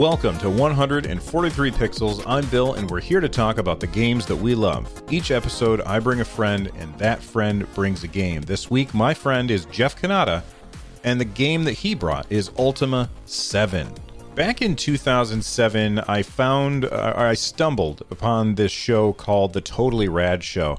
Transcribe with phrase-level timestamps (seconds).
[0.00, 2.24] Welcome to 143 Pixels.
[2.26, 4.90] I'm Bill, and we're here to talk about the games that we love.
[5.10, 8.40] Each episode, I bring a friend, and that friend brings a game.
[8.40, 10.42] This week, my friend is Jeff Cannata,
[11.04, 13.92] and the game that he brought is Ultima 7.
[14.34, 20.42] Back in 2007, I found, uh, I stumbled upon this show called The Totally Rad
[20.42, 20.78] Show.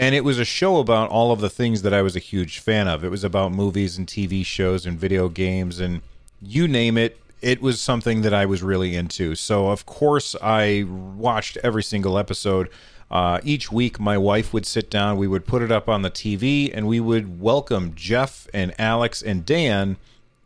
[0.00, 2.58] And it was a show about all of the things that I was a huge
[2.58, 3.04] fan of.
[3.04, 6.02] It was about movies and TV shows and video games and
[6.44, 9.34] you name it, it was something that I was really into.
[9.34, 12.70] So, of course, I watched every single episode.
[13.10, 16.10] Uh, each week, my wife would sit down, we would put it up on the
[16.10, 19.96] TV, and we would welcome Jeff and Alex and Dan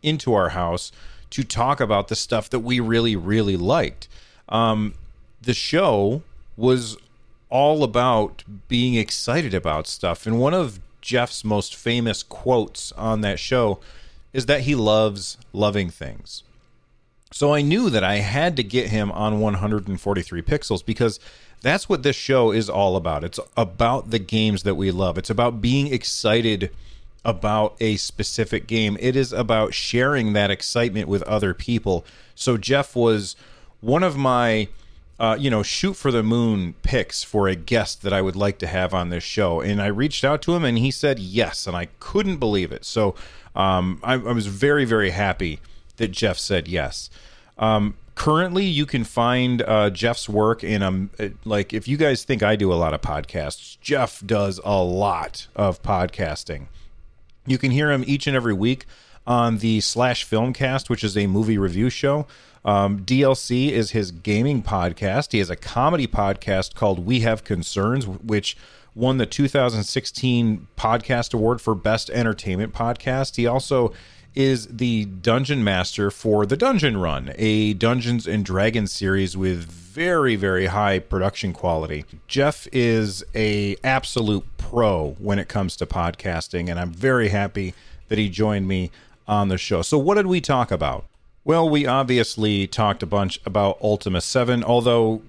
[0.02, 0.90] into our house
[1.30, 4.08] to talk about the stuff that we really, really liked.
[4.48, 4.94] Um,
[5.42, 6.22] the show
[6.56, 6.96] was
[7.50, 10.26] all about being excited about stuff.
[10.26, 13.78] And one of Jeff's most famous quotes on that show
[14.32, 16.42] is that he loves loving things.
[17.36, 21.20] So I knew that I had to get him on 143 pixels because
[21.60, 23.24] that's what this show is all about.
[23.24, 25.18] It's about the games that we love.
[25.18, 26.70] It's about being excited
[27.26, 28.96] about a specific game.
[29.00, 32.06] It is about sharing that excitement with other people.
[32.34, 33.36] So Jeff was
[33.82, 34.68] one of my
[35.20, 38.58] uh, you know, shoot for the moon picks for a guest that I would like
[38.60, 39.60] to have on this show.
[39.60, 41.66] And I reached out to him and he said yes.
[41.66, 42.86] And I couldn't believe it.
[42.86, 43.14] So
[43.54, 45.60] um, I, I was very, very happy
[45.96, 47.10] that Jeff said yes.
[47.58, 52.42] Um, currently, you can find uh, Jeff's work in a like if you guys think
[52.42, 56.66] I do a lot of podcasts, Jeff does a lot of podcasting.
[57.46, 58.86] You can hear him each and every week
[59.26, 62.26] on the Slash Filmcast, which is a movie review show.
[62.64, 65.32] Um, DLC is his gaming podcast.
[65.32, 68.56] He has a comedy podcast called We Have Concerns, which
[68.96, 73.36] won the 2016 Podcast Award for Best Entertainment Podcast.
[73.36, 73.92] He also
[74.36, 80.36] is the dungeon master for the Dungeon Run, a Dungeons and Dragons series with very
[80.36, 82.04] very high production quality.
[82.28, 87.74] Jeff is a absolute pro when it comes to podcasting and I'm very happy
[88.08, 88.90] that he joined me
[89.26, 89.82] on the show.
[89.82, 91.06] So what did we talk about?
[91.44, 95.22] Well, we obviously talked a bunch about Ultima 7, although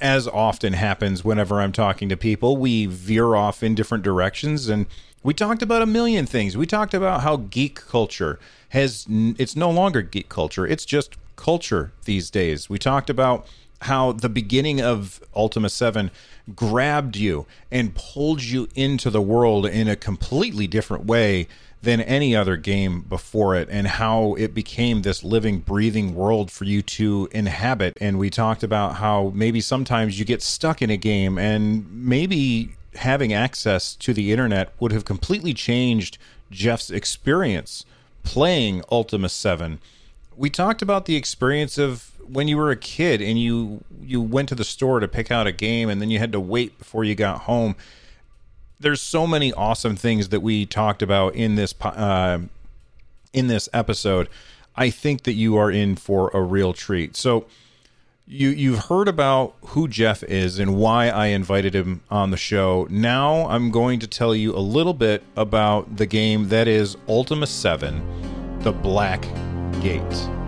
[0.00, 4.86] as often happens whenever I'm talking to people, we veer off in different directions and
[5.22, 6.56] we talked about a million things.
[6.56, 8.38] We talked about how geek culture
[8.70, 10.66] has it's no longer geek culture.
[10.66, 12.70] It's just culture these days.
[12.70, 13.46] We talked about
[13.82, 16.10] how the beginning of Ultima 7
[16.54, 21.48] grabbed you and pulled you into the world in a completely different way
[21.82, 26.64] than any other game before it and how it became this living breathing world for
[26.64, 30.96] you to inhabit and we talked about how maybe sometimes you get stuck in a
[30.98, 36.18] game and maybe having access to the internet would have completely changed
[36.50, 37.84] Jeff's experience
[38.22, 39.78] playing Ultima 7.
[40.36, 44.48] We talked about the experience of when you were a kid and you you went
[44.48, 47.04] to the store to pick out a game and then you had to wait before
[47.04, 47.76] you got home.
[48.78, 52.40] There's so many awesome things that we talked about in this uh,
[53.32, 54.28] in this episode.
[54.76, 57.16] I think that you are in for a real treat.
[57.16, 57.46] So
[58.30, 62.86] you you've heard about who Jeff is and why I invited him on the show.
[62.88, 67.48] Now I'm going to tell you a little bit about the game that is Ultima
[67.48, 69.22] 7: The Black
[69.82, 70.39] Gate.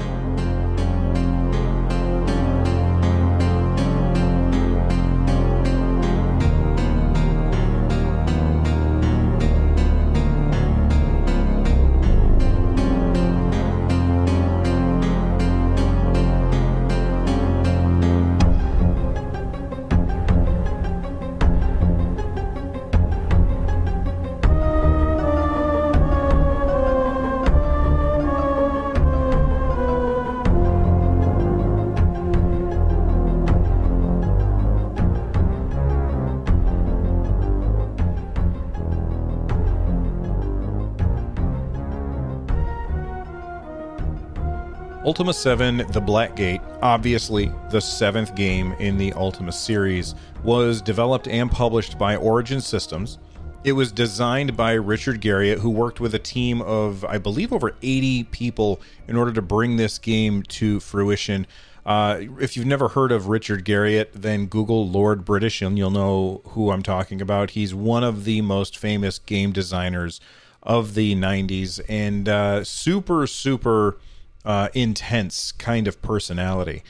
[45.12, 51.28] Ultima 7 The Black Gate, obviously the seventh game in the Ultima series, was developed
[51.28, 53.18] and published by Origin Systems.
[53.62, 57.76] It was designed by Richard Garriott, who worked with a team of, I believe, over
[57.82, 61.46] 80 people in order to bring this game to fruition.
[61.84, 66.40] Uh, if you've never heard of Richard Garriott, then Google Lord British and you'll know
[66.46, 67.50] who I'm talking about.
[67.50, 70.22] He's one of the most famous game designers
[70.62, 73.98] of the 90s and uh, super, super
[74.44, 76.82] uh, intense kind of personality.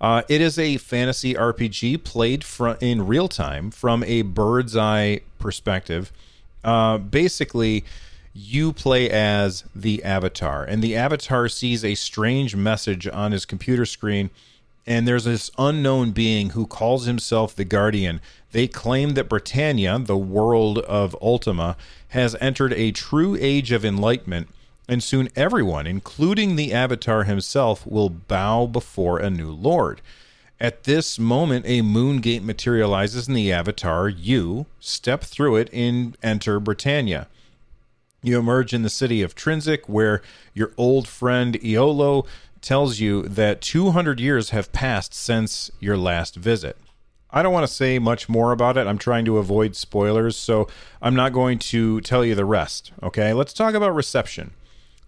[0.00, 5.20] Uh, it is a fantasy RPG played fr- in real time from a bird's eye
[5.38, 6.10] perspective.
[6.64, 7.84] Uh, basically,
[8.32, 13.84] you play as the Avatar, and the Avatar sees a strange message on his computer
[13.84, 14.30] screen.
[14.86, 18.20] And there's this unknown being who calls himself the Guardian.
[18.52, 21.76] They claim that Britannia, the world of Ultima,
[22.08, 24.48] has entered a true age of enlightenment,
[24.90, 30.00] and soon everyone, including the Avatar himself, will bow before a new lord.
[30.58, 34.08] At this moment, a moon gate materializes in the Avatar.
[34.08, 37.28] You step through it and enter Britannia.
[38.20, 40.22] You emerge in the city of Trinsic, where
[40.54, 42.26] your old friend Iolo
[42.60, 46.76] tells you that 200 years have passed since your last visit.
[47.30, 48.88] I don't want to say much more about it.
[48.88, 50.66] I'm trying to avoid spoilers, so
[51.00, 52.90] I'm not going to tell you the rest.
[53.04, 54.50] Okay, let's talk about reception.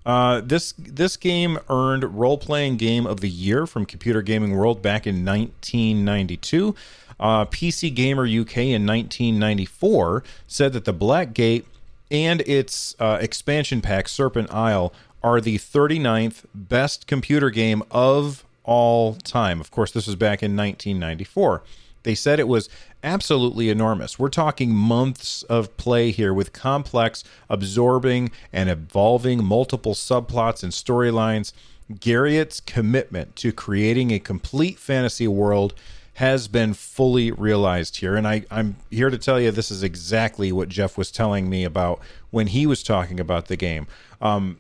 [0.05, 4.83] Uh, this this game earned role playing game of the year from Computer Gaming World
[4.83, 6.75] back in 1992.
[7.21, 11.67] Uh, PC Gamer UK in 1994 said that the Black Gate
[12.11, 19.15] and its uh, expansion pack, Serpent Isle, are the 39th best computer game of all
[19.15, 19.61] time.
[19.61, 21.63] Of course, this was back in 1994.
[22.03, 22.69] They said it was
[23.03, 24.19] absolutely enormous.
[24.19, 31.53] We're talking months of play here with complex, absorbing, and evolving multiple subplots and storylines.
[32.01, 35.75] Garriott's commitment to creating a complete fantasy world
[36.15, 38.17] has been fully realized here.
[38.17, 41.65] And I, I'm here to tell you this is exactly what Jeff was telling me
[41.65, 42.01] about
[42.31, 43.87] when he was talking about the game.
[44.21, 44.59] Um,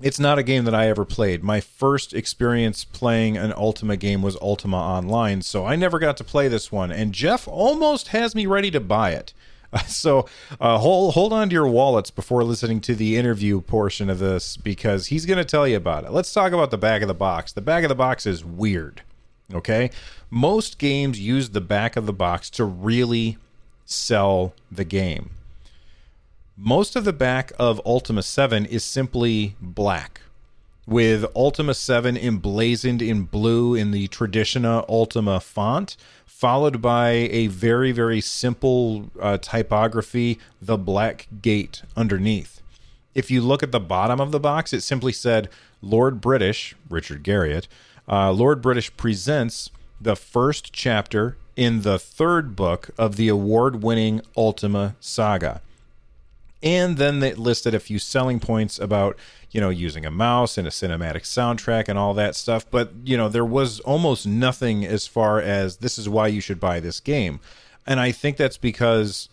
[0.00, 1.42] it's not a game that I ever played.
[1.42, 6.24] My first experience playing an Ultima game was Ultima Online, so I never got to
[6.24, 6.92] play this one.
[6.92, 9.32] And Jeff almost has me ready to buy it.
[9.88, 10.26] So
[10.58, 14.56] uh, hold hold on to your wallets before listening to the interview portion of this
[14.56, 16.12] because he's going to tell you about it.
[16.12, 17.52] Let's talk about the back of the box.
[17.52, 19.02] The back of the box is weird.
[19.52, 19.90] Okay,
[20.30, 23.36] most games use the back of the box to really
[23.84, 25.30] sell the game.
[26.58, 30.22] Most of the back of Ultima 7 is simply black,
[30.86, 37.92] with Ultima 7 emblazoned in blue in the traditional Ultima font, followed by a very,
[37.92, 42.62] very simple uh, typography, the black gate underneath.
[43.14, 45.50] If you look at the bottom of the box, it simply said
[45.82, 47.66] Lord British, Richard Garriott,
[48.08, 49.70] uh, Lord British presents
[50.00, 55.60] the first chapter in the third book of the award winning Ultima saga
[56.66, 59.16] and then they listed a few selling points about
[59.52, 62.68] you know using a mouse and a cinematic soundtrack and all that stuff.
[62.68, 66.58] But you know there was almost nothing as far as this is why you should
[66.58, 67.38] buy this game.
[67.86, 69.28] And i think that's because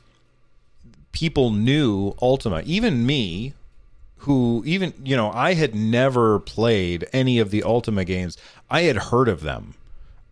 [1.12, 2.62] people knew ultima.
[2.66, 3.56] Even me
[4.18, 8.38] who even you know i had never played any of the ultima games.
[8.70, 9.74] I had heard of them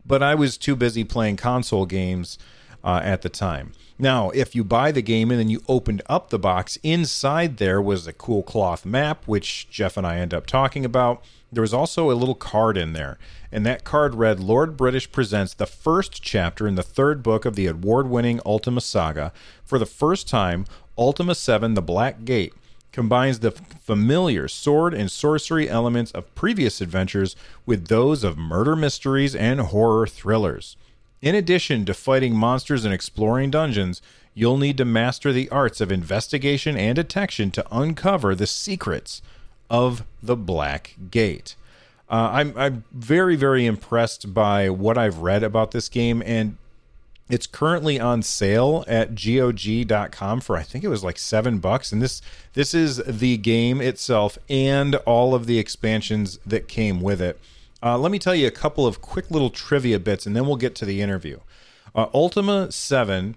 [0.05, 2.37] but i was too busy playing console games
[2.83, 6.29] uh, at the time now, if you buy the game and then you opened up
[6.29, 10.45] the box, inside there was a cool cloth map, which Jeff and I end up
[10.45, 11.23] talking about.
[11.51, 13.17] There was also a little card in there,
[13.51, 17.55] and that card read Lord British presents the first chapter in the third book of
[17.55, 19.33] the award winning Ultima Saga.
[19.63, 20.65] For the first time,
[20.97, 22.53] Ultima 7 The Black Gate
[22.91, 29.35] combines the familiar sword and sorcery elements of previous adventures with those of murder mysteries
[29.35, 30.75] and horror thrillers.
[31.21, 34.01] In addition to fighting monsters and exploring dungeons,
[34.33, 39.21] you'll need to master the arts of investigation and detection to uncover the secrets
[39.69, 41.55] of the Black Gate.
[42.09, 46.57] Uh, I'm, I'm very, very impressed by what I've read about this game, and
[47.29, 51.93] it's currently on sale at GOG.com for I think it was like seven bucks.
[51.93, 52.21] And this
[52.53, 57.39] this is the game itself and all of the expansions that came with it.
[57.83, 60.55] Uh, let me tell you a couple of quick little trivia bits, and then we'll
[60.55, 61.39] get to the interview.
[61.95, 63.35] Uh, Ultima 7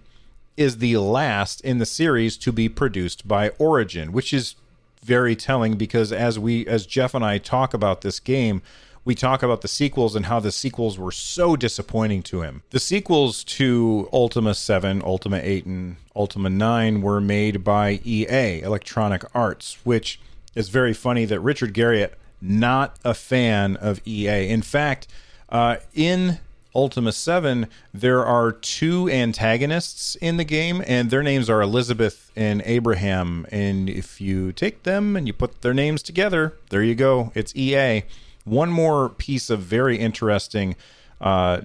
[0.57, 4.55] is the last in the series to be produced by Origin, which is
[5.03, 8.63] very telling because as we as Jeff and I talk about this game,
[9.05, 12.63] we talk about the sequels and how the sequels were so disappointing to him.
[12.71, 19.25] The sequels to Ultima 7, Ultima 8, and Ultima 9 were made by EA, Electronic
[19.35, 20.21] Arts, which
[20.55, 22.13] is very funny that Richard Garriott
[22.45, 24.49] not a fan of EA.
[24.49, 25.09] In fact,
[25.49, 26.39] uh, in
[26.75, 32.63] Ultima 7, there are two antagonists in the game, and their names are Elizabeth and
[32.65, 33.47] Abraham.
[33.51, 37.31] And if you take them and you put their names together, there you go.
[37.35, 38.03] It's EA.
[38.45, 40.77] One more piece of very interesting
[41.21, 41.61] uh,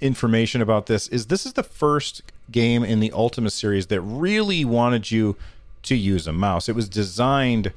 [0.00, 4.64] information about this is this is the first game in the Ultima series that really
[4.64, 5.36] wanted you
[5.82, 6.68] to use a mouse.
[6.68, 7.72] It was designed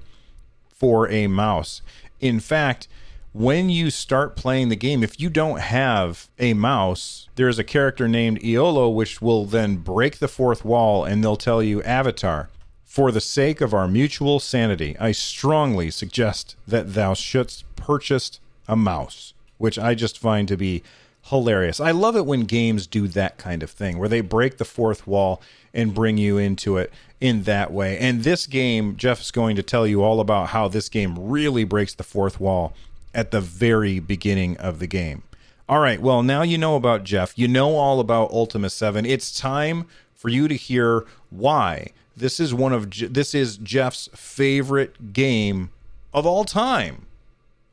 [0.70, 1.82] for a mouse.
[2.26, 2.88] In fact,
[3.34, 8.08] when you start playing the game, if you don't have a mouse, there's a character
[8.08, 12.50] named Iolo, which will then break the fourth wall and they'll tell you Avatar.
[12.84, 18.76] For the sake of our mutual sanity, I strongly suggest that thou shouldst purchase a
[18.76, 20.82] mouse, which I just find to be
[21.26, 21.80] hilarious.
[21.80, 25.08] I love it when games do that kind of thing, where they break the fourth
[25.08, 25.42] wall
[25.74, 27.98] and bring you into it in that way.
[27.98, 31.64] And this game, Jeff is going to tell you all about how this game really
[31.64, 32.74] breaks the fourth wall
[33.14, 35.24] at the very beginning of the game.
[35.68, 37.38] All right, well, now you know about Jeff.
[37.38, 39.06] You know all about Ultima 7.
[39.06, 45.12] It's time for you to hear why this is one of this is Jeff's favorite
[45.14, 45.72] game
[46.14, 47.08] of all time.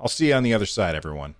[0.00, 1.34] I'll see you on the other side, everyone.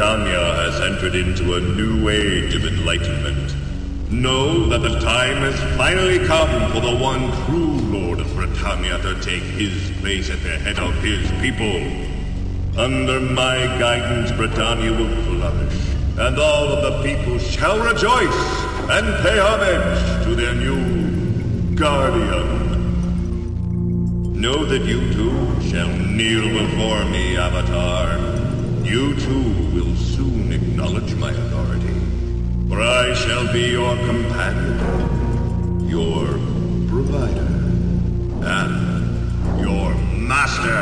[0.00, 3.54] Britannia has entered into a new age of enlightenment.
[4.10, 9.20] Know that the time has finally come for the one true Lord of Britannia to
[9.20, 12.80] take his place at the head of his people.
[12.80, 15.74] Under my guidance, Britannia will flourish,
[16.18, 18.40] and all of the people shall rejoice
[18.90, 22.59] and pay homage to their new guardian.
[24.40, 28.16] Know that you too shall kneel before me, Avatar.
[28.82, 31.92] You too will soon acknowledge my authority,
[32.66, 34.78] for I shall be your companion,
[35.86, 36.24] your
[36.88, 37.52] provider,
[38.46, 40.80] and your master.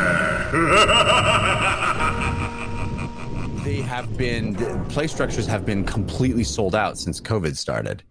[3.64, 8.04] they have been, play structures have been completely sold out since COVID started.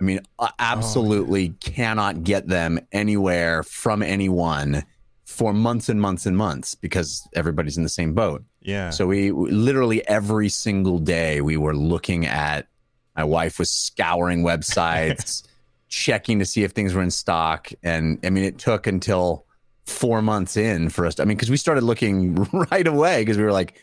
[0.00, 0.20] I mean,
[0.58, 4.84] absolutely oh, cannot get them anywhere from anyone
[5.24, 8.44] for months and months and months because everybody's in the same boat.
[8.60, 8.90] Yeah.
[8.90, 12.68] So we, we literally every single day we were looking at.
[13.16, 15.46] My wife was scouring websites,
[15.88, 19.46] checking to see if things were in stock, and I mean it took until
[19.86, 21.14] four months in for us.
[21.14, 22.34] To, I mean, because we started looking
[22.70, 23.82] right away because we were like,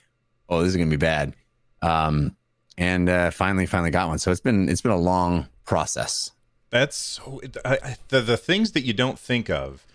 [0.49, 1.33] "Oh, this is gonna be bad,"
[1.81, 2.35] um,
[2.77, 4.19] and uh, finally, finally got one.
[4.19, 6.31] So it's been it's been a long process.
[6.69, 9.85] That's so I, the the things that you don't think of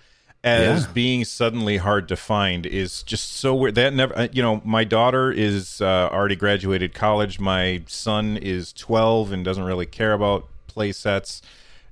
[0.45, 0.93] as yeah.
[0.93, 3.75] being suddenly hard to find is just so weird.
[3.75, 7.41] That never, uh, you know, my daughter is uh, already graduated college.
[7.41, 11.43] My son is 12 and doesn't really care about play sets.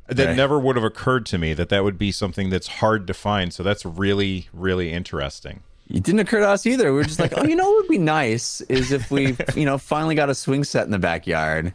[0.09, 0.37] That right.
[0.37, 3.52] never would have occurred to me that that would be something that's hard to find.
[3.52, 5.64] So that's really, really interesting.
[5.90, 6.92] It didn't occur to us either.
[6.92, 9.64] We are just like, oh, you know what would be nice is if we, you
[9.64, 11.75] know, finally got a swing set in the backyard.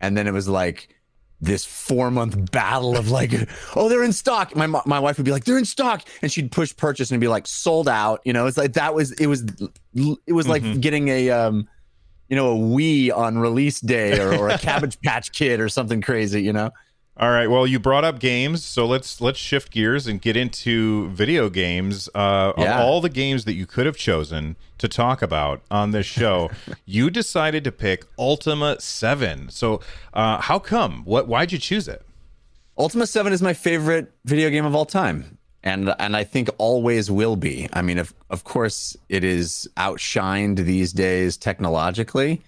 [0.00, 0.95] And then it was like,
[1.40, 3.32] this four month battle of like,
[3.76, 4.54] oh, they're in stock.
[4.56, 7.28] My my wife would be like, they're in stock, and she'd push purchase and be
[7.28, 8.20] like, sold out.
[8.24, 9.44] You know, it's like that was it was
[9.94, 10.80] it was like mm-hmm.
[10.80, 11.68] getting a um,
[12.28, 16.00] you know, a Wii on release day or, or a Cabbage Patch Kid or something
[16.00, 16.42] crazy.
[16.42, 16.70] You know.
[17.18, 17.46] All right.
[17.46, 22.10] Well, you brought up games, so let's let's shift gears and get into video games.
[22.14, 22.74] Uh, yeah.
[22.74, 26.50] Of all the games that you could have chosen to talk about on this show,
[26.84, 29.48] you decided to pick Ultima Seven.
[29.48, 29.80] So,
[30.12, 31.04] uh, how come?
[31.04, 31.26] What?
[31.26, 32.02] Why'd you choose it?
[32.76, 37.10] Ultima Seven is my favorite video game of all time, and and I think always
[37.10, 37.66] will be.
[37.72, 42.42] I mean, of of course, it is outshined these days technologically,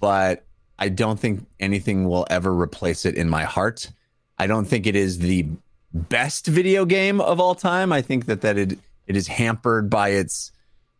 [0.00, 0.44] but
[0.80, 3.88] I don't think anything will ever replace it in my heart.
[4.40, 5.46] I don't think it is the
[5.92, 7.92] best video game of all time.
[7.92, 10.50] I think that that it it is hampered by its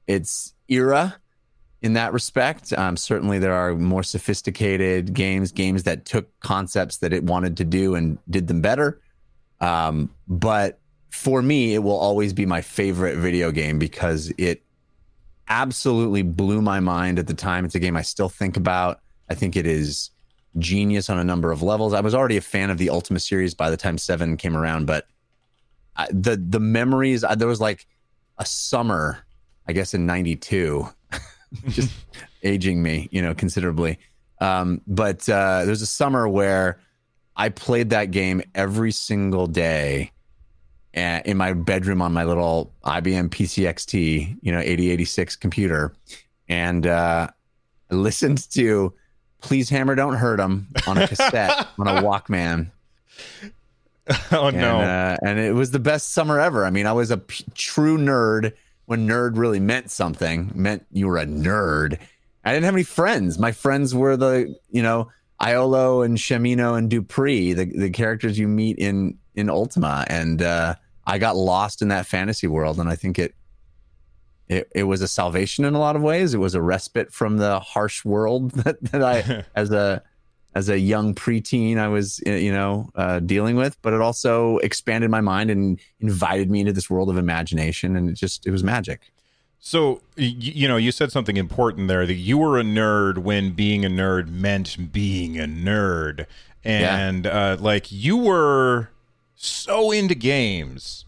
[0.07, 1.17] its era
[1.81, 2.75] in that respect.
[2.75, 7.65] Um, certainly, there are more sophisticated games, games that took concepts that it wanted to
[7.65, 9.01] do and did them better.
[9.63, 10.79] Um, but
[11.09, 14.63] for me, it will always be my favorite video game because it
[15.49, 17.65] absolutely blew my mind at the time.
[17.65, 19.01] It's a game I still think about.
[19.31, 20.11] I think it is
[20.59, 21.93] genius on a number of levels.
[21.93, 24.87] I was already a fan of the Ultima series by the time Seven came around,
[24.87, 25.07] but
[25.97, 27.87] I, the the memories there was like
[28.39, 29.19] a summer,
[29.69, 30.89] I guess in '92,
[31.69, 31.93] just
[32.43, 33.99] aging me, you know, considerably.
[34.41, 36.81] Um, but uh, there's a summer where
[37.37, 40.13] I played that game every single day
[40.93, 45.95] in my bedroom on my little IBM PCXT, you know, 8086 computer,
[46.49, 47.29] and uh,
[47.91, 48.93] I listened to
[49.41, 52.71] Please Hammer Don't Hurt Him on a cassette on a Walkman.
[54.33, 54.81] Oh and, no!
[54.81, 56.65] Uh, and it was the best summer ever.
[56.65, 58.53] I mean, I was a p- true nerd
[58.87, 60.51] when nerd really meant something.
[60.55, 61.99] Meant you were a nerd.
[62.45, 63.39] I didn't have any friends.
[63.39, 68.49] My friends were the you know Iolo and Shamino and Dupre, the the characters you
[68.49, 70.75] meet in in Ultima, and uh,
[71.07, 72.79] I got lost in that fantasy world.
[72.79, 73.35] And I think it
[74.51, 76.35] it, it was a salvation in a lot of ways.
[76.35, 80.03] It was a respite from the harsh world that, that I, as a
[80.53, 83.81] as a young preteen, I was you know uh, dealing with.
[83.81, 88.11] But it also expanded my mind and invited me into this world of imagination, and
[88.11, 89.13] it just it was magic.
[89.61, 93.53] So you, you know, you said something important there that you were a nerd when
[93.53, 96.27] being a nerd meant being a nerd,
[96.65, 97.53] and yeah.
[97.53, 98.91] uh, like you were
[99.37, 101.05] so into games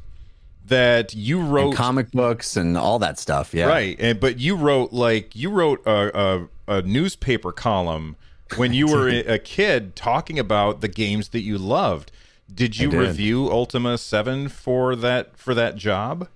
[0.72, 3.54] that you wrote and comic books and all that stuff.
[3.54, 3.96] Yeah, right.
[3.98, 8.16] And but you wrote like you wrote a, a, a newspaper column
[8.56, 12.10] when you were a kid talking about the games that you loved.
[12.52, 12.98] Did you did.
[12.98, 16.28] review Ultima Seven for that for that job?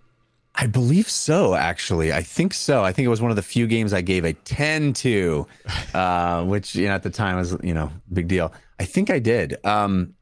[0.58, 2.14] I believe so, actually.
[2.14, 2.82] I think so.
[2.82, 5.46] I think it was one of the few games I gave a 10 to,
[5.94, 8.54] uh, which, you know, at the time was, you know, big deal.
[8.80, 9.58] I think I did.
[9.66, 10.14] Um,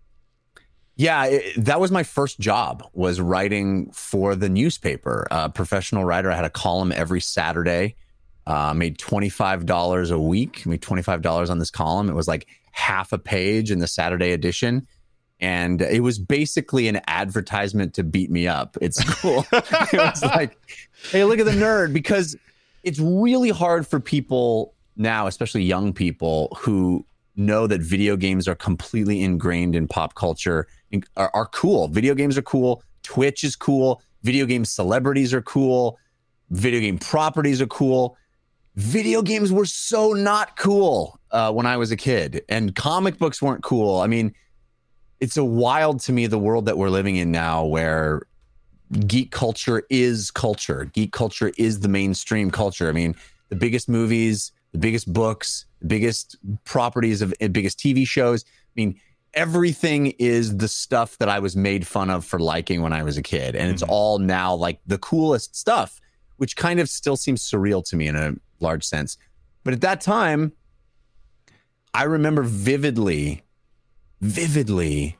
[0.96, 5.26] yeah, it, that was my first job was writing for the newspaper.
[5.30, 6.30] Uh, professional writer.
[6.30, 7.96] I had a column every Saturday.
[8.46, 10.64] Uh, made twenty five dollars a week.
[10.66, 12.08] Made twenty five dollars on this column.
[12.08, 14.86] It was like half a page in the Saturday edition,
[15.40, 18.76] and it was basically an advertisement to beat me up.
[18.80, 19.44] It's cool.
[19.52, 20.56] it was like,
[21.10, 22.36] hey, look at the nerd because
[22.84, 27.04] it's really hard for people now, especially young people who
[27.36, 30.68] know that video games are completely ingrained in pop culture
[31.16, 31.88] are, are cool.
[31.88, 32.82] Video games are cool.
[33.02, 34.02] Twitch is cool.
[34.22, 35.98] Video game celebrities are cool.
[36.50, 38.16] Video game properties are cool.
[38.76, 43.40] Video games were so not cool uh, when I was a kid, and comic books
[43.40, 44.00] weren't cool.
[44.00, 44.34] I mean,
[45.20, 48.22] it's a wild to me the world that we're living in now, where
[49.06, 50.86] geek culture is culture.
[50.92, 52.88] Geek culture is the mainstream culture.
[52.88, 53.14] I mean,
[53.48, 58.44] the biggest movies, the biggest books, the biggest properties of biggest TV shows.
[58.44, 59.00] I mean,
[59.34, 63.16] everything is the stuff that I was made fun of for liking when I was
[63.16, 63.54] a kid.
[63.54, 63.92] And it's mm-hmm.
[63.92, 66.00] all now like the coolest stuff,
[66.36, 69.16] which kind of still seems surreal to me in a large sense.
[69.62, 70.52] But at that time,
[71.92, 73.42] I remember vividly,
[74.20, 75.16] vividly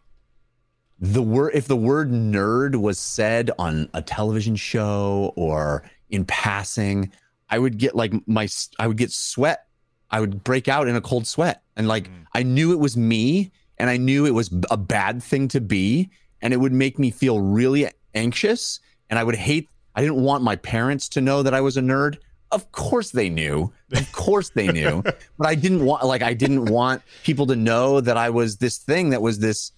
[1.01, 7.13] the word if the word nerd was said on a television show or in passing,
[7.51, 8.49] I would get like my
[8.79, 9.67] I would get sweat.
[10.11, 11.63] I would break out in a cold sweat.
[11.77, 12.27] And like mm.
[12.33, 16.11] I knew it was me and I knew it was a bad thing to be,
[16.41, 18.81] and it would make me feel really anxious.
[19.11, 21.81] And I would hate, I didn't want my parents to know that I was a
[21.81, 22.19] nerd.
[22.51, 23.73] Of course they knew.
[23.93, 25.03] Of course they knew.
[25.39, 28.79] but I didn't want, like, I didn't want people to know that I was this
[28.79, 29.73] thing that was this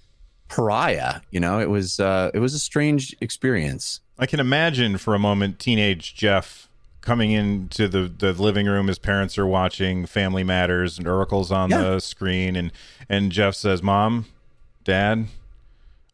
[0.49, 1.21] pariah.
[1.31, 4.01] You know, it was, uh, it was a strange experience.
[4.19, 6.66] I can imagine for a moment teenage Jeff
[7.07, 11.71] coming into the, the living room his parents are watching family matters and Urkel's on
[11.71, 11.81] yeah.
[11.83, 12.57] the screen.
[12.57, 12.73] And
[13.09, 14.27] and jeff says mom
[14.83, 15.27] dad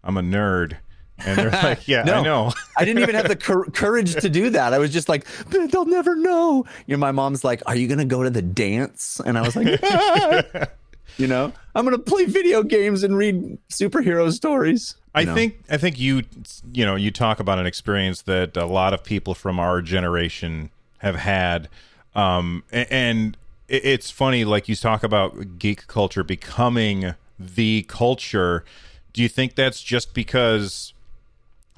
[0.04, 0.76] i'm a nerd.
[1.24, 2.52] And they're like yeah no, i know.
[2.76, 4.74] I didn't even have the cur- courage to do that.
[4.74, 6.66] I was just like they'll never know.
[6.86, 9.18] You know my mom's like are you gonna go to the dance?
[9.24, 10.42] And i was like ah.
[11.18, 14.96] you know i'm gonna play video games and read superhero stories.
[15.14, 15.34] I know?
[15.34, 16.24] think I think you
[16.70, 20.70] you know you talk about an experience that a lot of people from our generation
[21.02, 21.68] have had.
[22.14, 23.36] Um, and
[23.68, 28.64] it's funny, like you talk about geek culture becoming the culture.
[29.12, 30.92] Do you think that's just because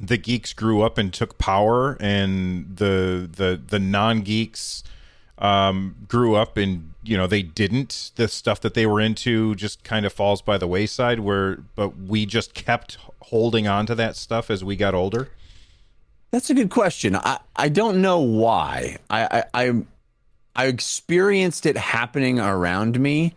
[0.00, 4.82] the geeks grew up and took power, and the the the non geeks
[5.38, 8.10] um, grew up and you know they didn't?
[8.16, 11.20] The stuff that they were into just kind of falls by the wayside.
[11.20, 15.30] Where but we just kept holding on to that stuff as we got older.
[16.34, 17.14] That's a good question.
[17.14, 18.96] I, I don't know why.
[19.08, 19.82] I, I, I
[20.56, 23.34] I experienced it happening around me,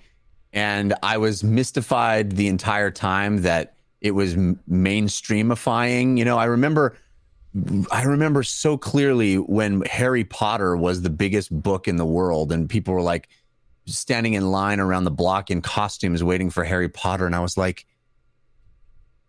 [0.51, 6.17] and I was mystified the entire time that it was mainstreamifying.
[6.17, 6.97] You know, I remember,
[7.91, 12.67] I remember so clearly when Harry Potter was the biggest book in the world, and
[12.67, 13.29] people were like
[13.85, 17.57] standing in line around the block in costumes waiting for Harry Potter, and I was
[17.57, 17.85] like,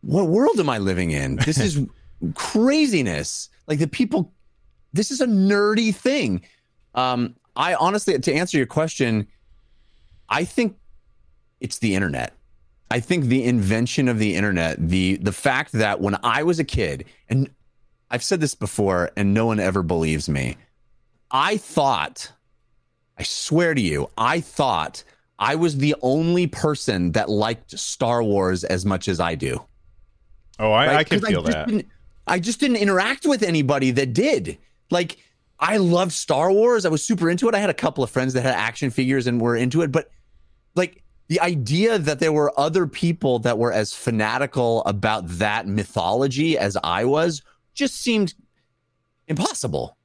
[0.01, 1.37] "What world am I living in?
[1.37, 1.87] This is
[2.35, 4.33] craziness." Like the people,
[4.93, 6.43] this is a nerdy thing.
[6.95, 9.29] Um, I honestly, to answer your question,
[10.29, 10.77] I think
[11.61, 12.33] it's the internet.
[12.91, 16.65] I think the invention of the internet, the the fact that when I was a
[16.65, 17.51] kid, and
[18.11, 20.57] I've said this before, and no one ever believes me.
[21.31, 22.33] I thought,
[23.19, 25.05] I swear to you, I thought
[25.39, 29.63] I was the only person that liked Star Wars as much as I do.
[30.59, 30.97] Oh, I, right?
[30.97, 31.85] I can feel I that.
[32.29, 34.59] I just didn't interact with anybody that did.
[34.91, 35.19] Like,
[35.59, 36.87] I loved Star Wars.
[36.87, 37.55] I was super into it.
[37.55, 40.11] I had a couple of friends that had action figures and were into it, but
[40.75, 46.57] like the idea that there were other people that were as fanatical about that mythology
[46.57, 47.43] as I was
[47.75, 48.35] just seemed
[49.27, 49.97] impossible.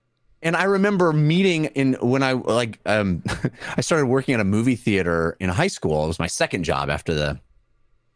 [0.42, 3.24] And I remember meeting in when I like um
[3.78, 6.04] I started working at a movie theater in high school.
[6.04, 7.40] It was my second job after the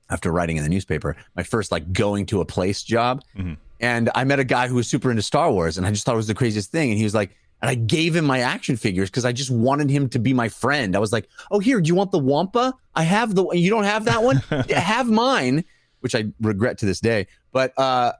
[0.09, 1.15] after writing in the newspaper.
[1.35, 3.23] My first like going to a place job.
[3.37, 3.53] Mm-hmm.
[3.79, 6.13] And I met a guy who was super into Star Wars and I just thought
[6.13, 8.77] it was the craziest thing and he was like and I gave him my action
[8.77, 10.95] figures because I just wanted him to be my friend.
[10.95, 12.73] I was like, "Oh, here, do you want the Wampa?
[12.95, 13.49] I have the.
[13.51, 14.37] You don't have that one?
[14.69, 15.63] Have mine."
[16.01, 17.25] Which I regret to this day.
[17.51, 18.13] But uh,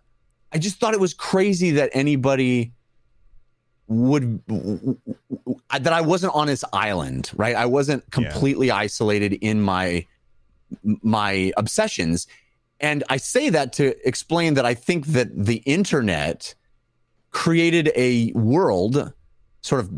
[0.52, 2.74] I just thought it was crazy that anybody
[3.88, 7.56] would that I wasn't on this island, right?
[7.56, 10.06] I wasn't completely isolated in my
[10.84, 12.28] my obsessions.
[12.80, 16.54] And I say that to explain that I think that the internet
[17.32, 19.14] created a world
[19.62, 19.92] sort of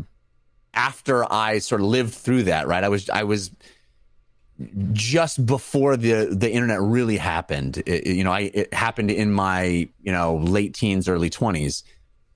[0.74, 2.82] after I sort of lived through that, right?
[2.82, 3.50] I was I was
[4.92, 7.82] just before the the internet really happened.
[7.86, 11.82] It, you know, I it happened in my, you know, late teens, early 20s.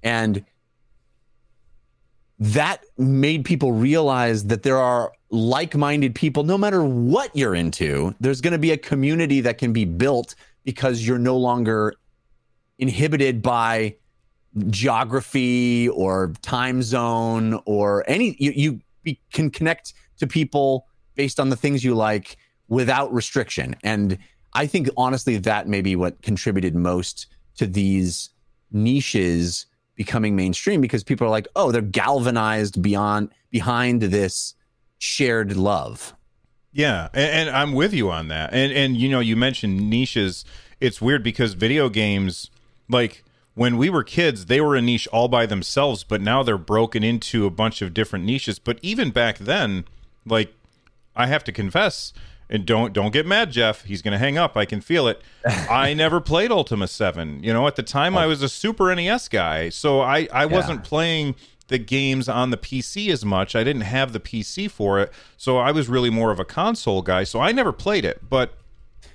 [0.03, 0.45] And
[2.39, 8.15] that made people realize that there are like-minded people no matter what you're into.
[8.21, 11.95] There's going to be a community that can be built because you're no longer
[12.79, 13.97] inhibited by
[14.69, 21.57] geography or time zone or any you, you can connect to people based on the
[21.57, 22.37] things you like
[22.69, 24.17] without restriction and
[24.53, 28.31] i think honestly that may be what contributed most to these
[28.71, 29.67] niches
[29.97, 34.55] becoming mainstream because people are like oh they're galvanized beyond behind this
[35.05, 36.15] shared love
[36.73, 38.53] Yeah, and, and I'm with you on that.
[38.53, 40.45] And and you know, you mentioned niches.
[40.81, 42.51] It's weird because video games,
[42.89, 43.23] like
[43.55, 47.05] when we were kids, they were a niche all by themselves, but now they're broken
[47.05, 48.59] into a bunch of different niches.
[48.59, 49.85] But even back then,
[50.27, 50.53] like
[51.15, 52.13] I have to confess,
[52.49, 53.85] and don't don't get mad, Jeff.
[53.85, 54.57] He's gonna hang up.
[54.57, 55.23] I can feel it.
[55.47, 57.45] I never played Ultima Seven.
[57.45, 58.29] You know, at the time I oh.
[58.29, 61.37] was a Super NES guy, so I I wasn't playing
[61.69, 63.57] the games on the PC as much.
[63.57, 67.03] I didn't have the PC for it, so I was really more of a console
[67.03, 67.25] guy.
[67.25, 68.29] So I never played it.
[68.29, 68.55] But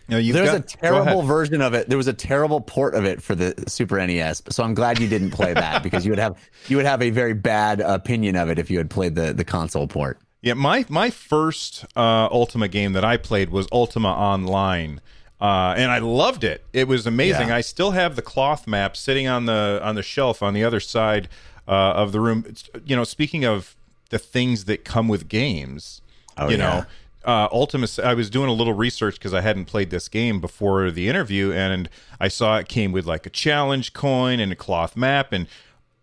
[0.07, 1.87] you know, There's got, a terrible version of it.
[1.87, 4.41] There was a terrible port of it for the Super NES.
[4.49, 7.11] So I'm glad you didn't play that because you would have you would have a
[7.11, 10.19] very bad opinion of it if you had played the the console port.
[10.41, 15.01] Yeah, my my first uh, Ultima game that I played was Ultima Online.
[15.41, 16.65] Uh, and I loved it.
[16.73, 17.47] It was amazing.
[17.47, 17.55] Yeah.
[17.55, 20.81] I still have the cloth map sitting on the on the shelf on the other
[20.81, 21.29] side
[21.69, 22.43] uh, of the room.
[22.49, 23.75] It's, you know, speaking of
[24.09, 26.01] the things that come with games,
[26.37, 26.63] Oh, you yeah.
[26.63, 26.85] know,
[27.31, 27.87] uh, Ultima.
[28.03, 31.51] I was doing a little research because I hadn't played this game before the interview,
[31.53, 31.87] and
[32.19, 35.31] I saw it came with like a challenge coin and a cloth map.
[35.31, 35.45] And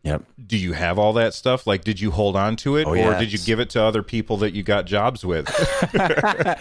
[0.02, 0.22] Yep.
[0.46, 1.66] do you have all that stuff?
[1.66, 3.18] Like, did you hold on to it, Oh, or yes.
[3.20, 5.46] did you give it to other people that you got jobs with?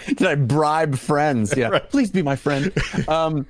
[0.08, 1.54] Did I bribe friends?
[1.56, 1.78] Yeah.
[1.92, 2.72] Please be my friend.
[3.08, 3.46] Um,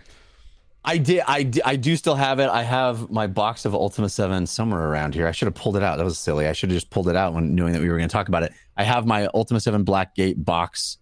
[0.85, 1.23] I did.
[1.27, 2.47] I, I do still have it.
[2.47, 5.27] I have my box of Ultima 7 somewhere around here.
[5.27, 5.97] I should have pulled it out.
[5.97, 6.47] That was silly.
[6.47, 8.27] I should have just pulled it out when knowing that we were going to talk
[8.27, 8.53] about it.
[8.77, 10.99] I have my Ultima 7 Black Gate box.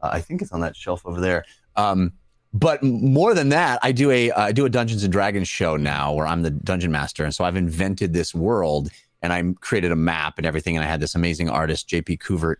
[0.00, 1.44] Uh, I think it's on that shelf over there.
[1.76, 2.14] Um,
[2.52, 5.76] but more than that, I do a uh, I do a Dungeons and Dragons show
[5.76, 8.90] now where I'm the dungeon master, and so I've invented this world
[9.22, 10.76] and I created a map and everything.
[10.76, 12.56] And I had this amazing artist, JP Couvert,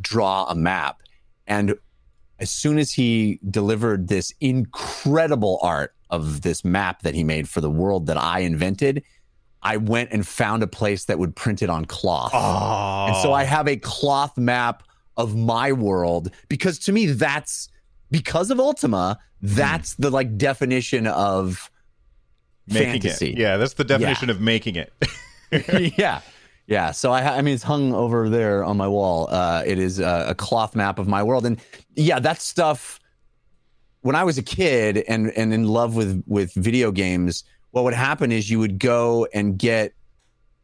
[0.00, 1.02] draw a map.
[1.46, 1.76] And
[2.38, 7.60] as soon as he delivered this incredible art of this map that he made for
[7.60, 9.02] the world that I invented,
[9.62, 12.32] I went and found a place that would print it on cloth.
[12.34, 14.82] oh, And so I have a cloth map
[15.16, 17.68] of my world because to me that's
[18.10, 19.46] because of Ultima, hmm.
[19.48, 21.70] that's the like definition of
[22.68, 23.32] making fantasy.
[23.32, 23.38] it.
[23.38, 24.92] Yeah, that's the definition of making it.
[25.98, 26.20] yeah.
[26.66, 26.90] Yeah.
[26.90, 29.28] So I, I mean, it's hung over there on my wall.
[29.30, 31.46] Uh, it is a, a cloth map of my world.
[31.46, 31.60] And
[31.94, 32.98] yeah, that stuff,
[34.00, 37.94] when I was a kid and, and in love with, with video games, what would
[37.94, 39.92] happen is you would go and get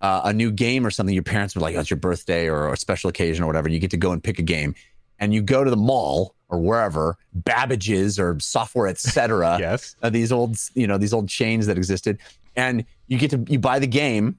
[0.01, 1.15] uh, a new game or something.
[1.15, 3.69] Your parents would like, oh, it's your birthday or, or a special occasion or whatever.
[3.69, 4.75] And You get to go and pick a game
[5.23, 9.97] and you go to the mall or wherever, Babbage's or software, etc yes.
[10.03, 12.19] uh, these old you know these old chains that existed
[12.57, 14.37] and you get to you buy the game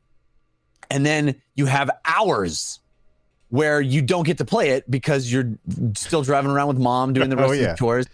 [0.94, 2.80] and then you have hours
[3.50, 5.54] where you don't get to play it because you're
[5.96, 8.06] still driving around with mom doing the rest Oh, of the chores.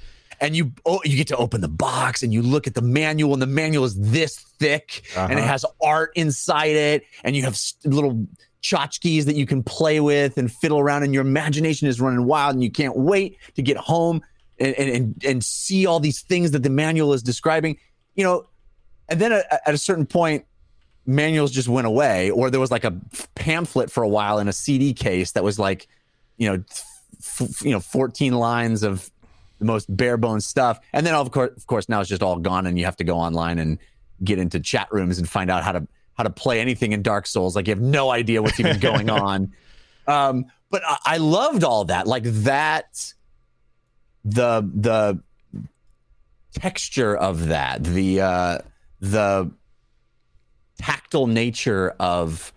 [0.41, 3.33] And you oh, you get to open the box and you look at the manual
[3.33, 5.47] and the manual is this thick and it Uh-huh.
[5.47, 8.25] has art inside it and you have little
[8.63, 12.53] tchotchkes that you can play with and fiddle around and your imagination is running wild
[12.55, 14.21] and you can't wait to get home
[14.59, 17.77] and and and, and see all these things that the manual is describing.
[18.15, 18.45] You know
[19.09, 20.45] and then at, at a certain point
[21.09, 22.95] manuals just went away or there was like a
[23.35, 25.87] pamphlet for a while in a cd case that was like
[26.37, 26.63] you know
[27.19, 29.09] f- you know 14 lines of
[29.59, 32.37] the most bare bones stuff and then of course of course now it's just all
[32.37, 33.79] gone and you have to go online and
[34.23, 35.87] get into chat rooms and find out how to
[36.19, 37.55] how to play anything in Dark Souls.
[37.55, 39.53] Like you have no idea what's even going on.
[40.05, 42.07] Um, but I, I loved all that.
[42.07, 43.13] Like that,
[44.25, 45.23] the the
[46.53, 48.57] texture of that, the uh,
[48.99, 49.49] the
[50.79, 52.51] tactile nature of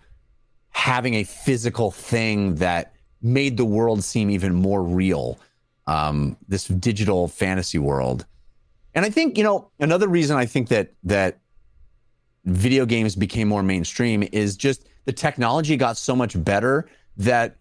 [0.71, 5.39] having a physical thing that made the world seem even more real.
[5.85, 8.25] Um, this digital fantasy world,
[8.95, 11.39] and I think you know another reason I think that that
[12.45, 17.57] video games became more mainstream is just the technology got so much better that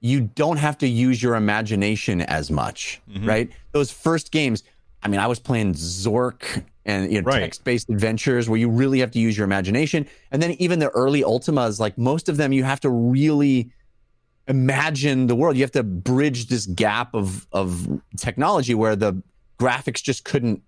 [0.00, 3.26] you don't have to use your imagination as much, mm-hmm.
[3.26, 3.52] right?
[3.72, 4.64] Those first games,
[5.02, 7.40] I mean, I was playing Zork and you know, right.
[7.40, 10.06] text-based adventures where you really have to use your imagination.
[10.30, 13.70] And then even the early Ultimas, like most of them, you have to really
[14.48, 15.56] imagine the world.
[15.56, 19.22] You have to bridge this gap of of technology where the
[19.58, 20.62] graphics just couldn't.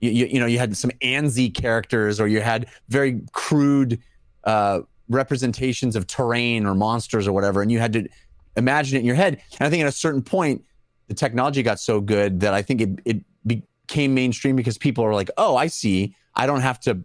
[0.00, 4.00] You, you, you know, you had some ANSI characters, or you had very crude
[4.44, 8.08] uh, representations of terrain or monsters or whatever, and you had to
[8.56, 9.42] imagine it in your head.
[9.58, 10.64] And I think at a certain point,
[11.08, 13.24] the technology got so good that I think it it
[13.90, 16.14] became mainstream because people are like, "Oh, I see.
[16.36, 17.04] I don't have to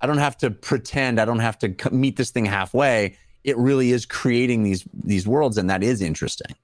[0.00, 1.18] I don't have to pretend.
[1.18, 3.16] I don't have to meet this thing halfway.
[3.44, 6.54] It really is creating these these worlds and that is interesting."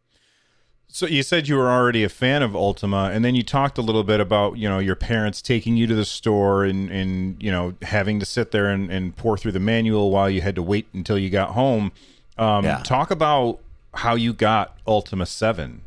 [0.89, 3.83] So you said you were already a fan of Ultima, and then you talked a
[3.83, 7.51] little bit about you know your parents taking you to the store and and you
[7.51, 10.63] know having to sit there and, and pour through the manual while you had to
[10.63, 11.91] wait until you got home.
[12.37, 12.83] Um, yeah.
[12.85, 13.61] Talk about
[13.95, 15.81] how you got Ultima Seven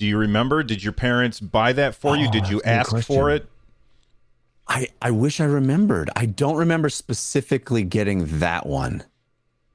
[0.00, 0.62] do you remember?
[0.62, 2.26] Did your parents buy that for you?
[2.26, 3.46] Oh, Did you ask for it?
[4.66, 6.08] I, I wish I remembered.
[6.16, 9.04] I don't remember specifically getting that one,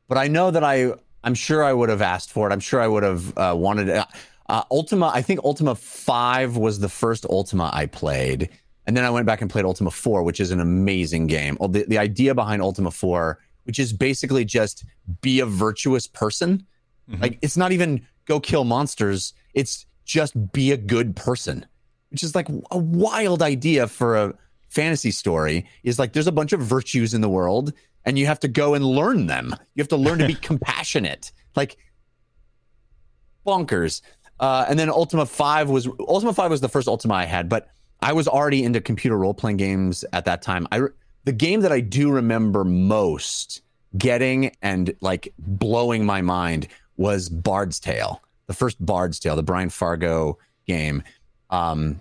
[0.07, 2.53] but I know that I I'm sure I would have asked for it.
[2.53, 4.03] I'm sure I would have uh, wanted it.
[4.49, 5.11] Uh, Ultima.
[5.13, 8.49] I think Ultima Five was the first Ultima I played,
[8.87, 11.55] and then I went back and played Ultima Four, which is an amazing game.
[11.61, 14.85] The the idea behind Ultima Four, which is basically just
[15.21, 16.65] be a virtuous person.
[17.11, 17.21] Mm-hmm.
[17.21, 19.33] Like it's not even go kill monsters.
[19.53, 21.65] It's just be a good person,
[22.11, 24.33] which is like a wild idea for a
[24.69, 25.65] fantasy story.
[25.83, 27.73] Is like there's a bunch of virtues in the world
[28.05, 29.55] and you have to go and learn them.
[29.73, 31.31] You have to learn to be compassionate.
[31.55, 31.77] Like
[33.45, 34.01] bonkers.
[34.39, 37.69] Uh, and then Ultima 5 was Ultima 5 was the first Ultima I had, but
[38.01, 40.67] I was already into computer role playing games at that time.
[40.71, 40.81] I
[41.23, 43.61] the game that I do remember most
[43.97, 49.69] getting and like blowing my mind was Bard's Tale the first Bard's Tale, the Brian
[49.69, 51.03] Fargo game.
[51.49, 51.99] Um,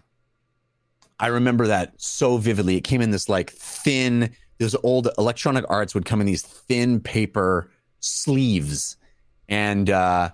[1.18, 2.76] I remember that so vividly.
[2.76, 7.00] It came in this like thin, those old electronic arts would come in these thin
[7.00, 8.96] paper sleeves.
[9.48, 10.30] And uh,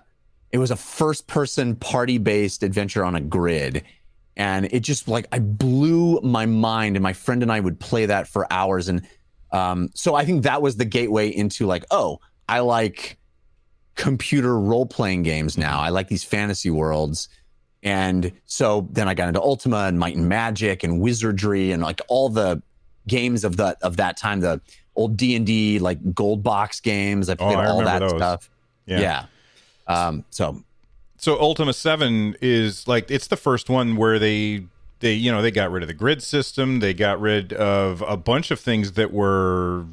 [0.51, 3.83] it was a first person party based adventure on a grid.
[4.37, 6.95] And it just like, I blew my mind.
[6.95, 8.87] And my friend and I would play that for hours.
[8.87, 9.07] And
[9.51, 13.17] um, so I think that was the gateway into like, oh, I like
[14.01, 15.79] computer role playing games now.
[15.79, 17.29] I like these fantasy worlds.
[17.83, 22.01] And so then I got into Ultima and Might and Magic and Wizardry and like
[22.07, 22.63] all the
[23.07, 24.59] games of the of that time, the
[24.95, 27.29] old D and D like gold box games.
[27.29, 28.09] I played oh, I all that those.
[28.11, 28.49] stuff.
[28.87, 28.99] Yeah.
[28.99, 29.25] yeah.
[29.87, 30.63] Um, so
[31.17, 34.63] so Ultima 7 is like it's the first one where they
[34.99, 38.17] they you know they got rid of the grid system, they got rid of a
[38.17, 39.85] bunch of things that were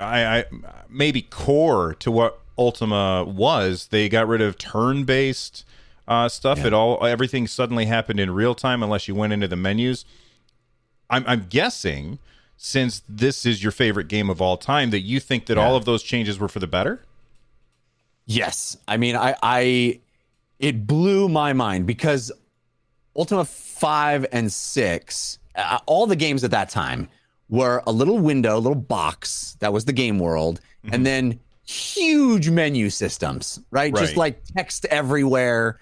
[0.00, 0.44] I, I
[0.88, 3.88] maybe core to what Ultima was.
[3.88, 5.64] They got rid of turn-based
[6.06, 6.58] uh, stuff.
[6.58, 6.68] Yeah.
[6.68, 10.04] It all everything suddenly happened in real time unless you went into the menus.
[11.10, 12.18] I'm, I'm guessing
[12.56, 15.64] since this is your favorite game of all time that you think that yeah.
[15.64, 17.02] all of those changes were for the better.
[18.26, 20.00] Yes, I mean I I
[20.58, 22.32] it blew my mind because
[23.16, 27.08] Ultima five and six, uh, all the games at that time
[27.48, 30.94] were a little window, a little box that was the game world, mm-hmm.
[30.94, 33.92] and then huge menu systems, right?
[33.92, 34.00] right.
[34.00, 35.80] Just like text everywhere,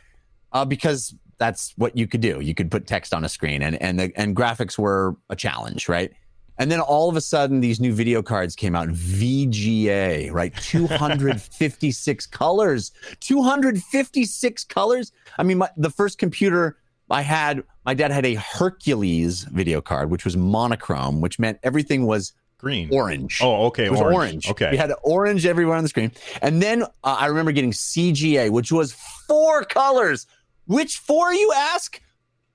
[0.52, 2.40] uh, because that's what you could do.
[2.40, 5.88] You could put text on a screen, and and the and graphics were a challenge,
[5.88, 6.12] right?
[6.58, 8.88] And then all of a sudden, these new video cards came out.
[8.88, 10.54] VGA, right?
[10.62, 12.92] 256 colors.
[13.20, 15.12] 256 colors.
[15.38, 16.76] I mean, my, the first computer
[17.10, 22.06] I had, my dad had a Hercules video card, which was monochrome, which meant everything
[22.06, 23.40] was green, orange.
[23.42, 24.16] Oh, okay, it was orange.
[24.16, 24.50] orange.
[24.50, 28.50] Okay, we had orange everywhere on the screen, and then uh, I remember getting CGA,
[28.50, 28.92] which was
[29.26, 30.26] four colors.
[30.66, 32.00] Which four, you ask?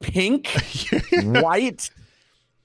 [0.02, 0.48] Pink,
[1.24, 1.90] white,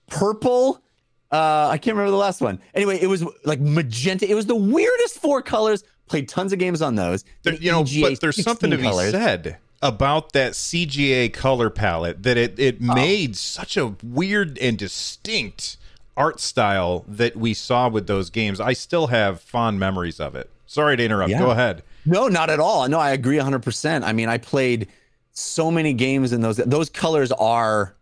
[0.07, 0.83] purple.
[1.31, 2.61] Uh, I can't remember the last one.
[2.75, 4.31] Anyway, it was like magenta.
[4.31, 5.83] It was the weirdest four colors.
[6.07, 7.25] Played tons of games on those.
[7.43, 9.13] There, you know, EGA, but there's something to colors.
[9.13, 12.95] be said about that CGA color palette that it it oh.
[12.95, 15.79] made such a weird and distinct
[16.17, 18.61] art style that we saw with those games.
[18.61, 20.51] I still have fond memories of it.
[20.67, 21.31] Sorry to interrupt.
[21.31, 21.39] Yeah.
[21.39, 21.83] Go ahead.
[22.05, 22.89] No, not at all.
[22.89, 24.03] No, I agree 100%.
[24.05, 24.89] I mean, I played
[25.33, 27.95] so many games in those those colors are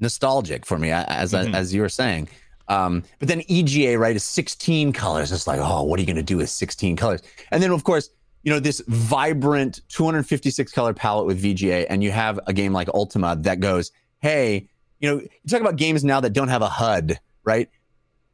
[0.00, 1.54] nostalgic for me as Mhm.
[1.54, 2.28] as you were saying.
[2.68, 5.30] Um, but then EGA, right, is 16 colors.
[5.30, 7.20] It's like, oh, what are you going to do with 16 colors?
[7.50, 8.08] And then, of course,
[8.42, 12.88] you know, this vibrant 256 color palette with VGA, and you have a game like
[12.94, 14.66] Ultima that goes, hey,
[15.00, 17.68] you know, you talk about games now that don't have a HUD, right?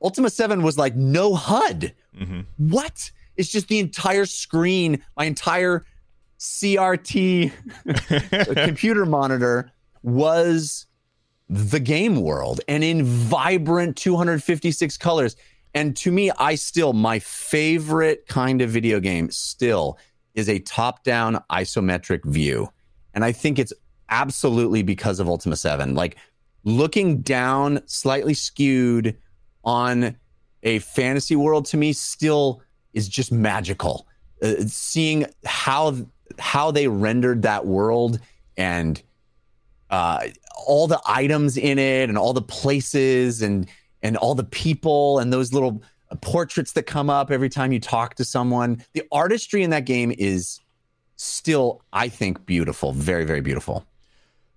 [0.02, 1.94] Ultima 7 was like no HUD.
[2.16, 3.10] hmm What?
[3.36, 5.84] It's just the entire screen, my entire
[6.38, 7.52] CRT
[8.66, 9.70] computer monitor
[10.02, 10.86] was
[11.48, 15.36] the game world and in vibrant 256 colors.
[15.74, 19.98] And to me, I still, my favorite kind of video game still
[20.34, 22.68] is a top down isometric view.
[23.14, 23.72] And I think it's
[24.08, 25.94] absolutely because of Ultima 7.
[25.94, 26.16] Like
[26.64, 29.16] looking down, slightly skewed
[29.64, 30.16] on
[30.62, 34.06] a fantasy world to me still is just magical.
[34.42, 35.96] Uh, seeing how
[36.38, 38.18] how they rendered that world
[38.56, 39.02] and
[39.90, 40.20] uh,
[40.66, 43.68] all the items in it and all the places and
[44.02, 45.82] and all the people and those little
[46.22, 48.82] portraits that come up every time you talk to someone.
[48.94, 50.60] The artistry in that game is
[51.16, 52.92] still, I think, beautiful.
[52.92, 53.84] Very, very beautiful.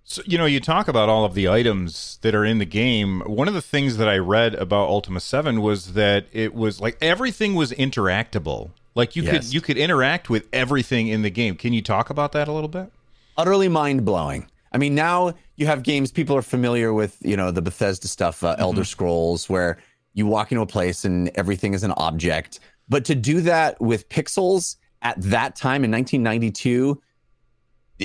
[0.06, 3.20] So, you know, you talk about all of the items that are in the game.
[3.22, 6.98] One of the things that I read about Ultima 7 was that it was like
[7.00, 8.70] everything was interactable.
[8.94, 9.32] Like you Yes.
[9.46, 11.56] could you could interact with everything in the game.
[11.56, 12.90] Can you talk about that a little bit?
[13.36, 14.46] utterly mind blowing.
[14.70, 18.44] I mean, now you have games people are familiar with, you know, the Bethesda stuff,
[18.44, 19.78] uh, Elder Scrolls, where
[20.12, 22.60] you walk into a place and everything is an object.
[22.88, 27.00] But to do that with pixels at that time in 1992,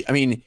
[0.08, 0.42] I mean,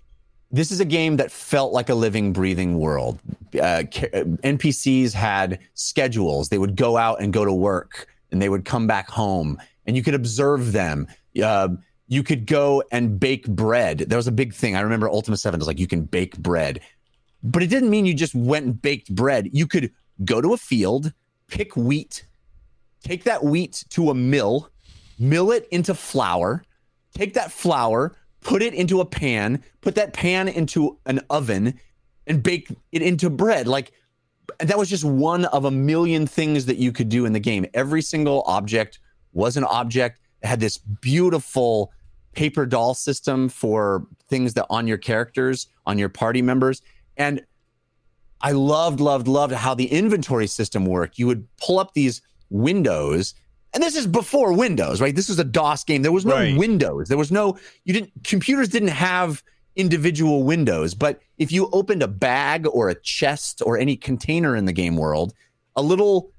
[0.53, 3.19] this is a game that felt like a living, breathing world.
[3.55, 6.49] Uh, NPCs had schedules.
[6.49, 9.97] They would go out and go to work, and they would come back home, and
[9.97, 11.07] you could observe them.
[11.43, 11.69] Uh,
[12.07, 13.99] you could go and bake bread.
[14.07, 14.75] There was a big thing.
[14.75, 16.79] I remember Ultima 7 was like, you can bake bread.
[17.41, 19.49] But it didn't mean you just went and baked bread.
[19.51, 19.91] You could
[20.23, 21.11] go to a field,
[21.47, 22.27] pick wheat,
[23.03, 24.69] take that wheat to a mill,
[25.17, 26.63] mill it into flour,
[27.15, 31.79] take that flour, put it into a pan, put that pan into an oven,
[32.27, 33.67] and bake it into bread.
[33.67, 33.91] Like
[34.59, 37.65] that was just one of a million things that you could do in the game.
[37.73, 38.99] Every single object
[39.33, 40.19] was an object.
[40.41, 41.91] It had this beautiful
[42.33, 46.81] paper doll system for things that on your characters, on your party members.
[47.17, 47.41] And
[48.41, 51.17] I loved, loved, loved how the inventory system worked.
[51.17, 53.33] You would pull up these windows,
[53.73, 55.15] and this is before Windows, right?
[55.15, 56.01] This was a DOS game.
[56.01, 56.57] There was no Right.
[56.57, 57.07] windows.
[57.09, 59.43] There was no, you didn't, computers didn't have
[59.75, 60.93] individual windows.
[60.93, 64.95] But if you opened a bag or a chest or any container in the game
[64.95, 65.33] world,
[65.75, 66.31] a little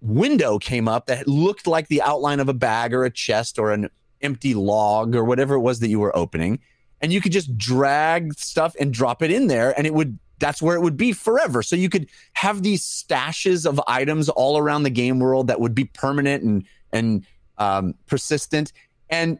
[0.00, 3.72] window came up that looked like the outline of a bag or a chest or
[3.72, 3.90] an
[4.22, 6.58] empty log or whatever it was that you were opening.
[7.02, 10.60] And you could just drag stuff and drop it in there, and it would that's
[10.60, 11.62] where it would be forever.
[11.62, 15.74] So you could have these stashes of items all around the game world that would
[15.74, 17.26] be permanent and and
[17.58, 18.72] um, persistent.
[19.10, 19.38] And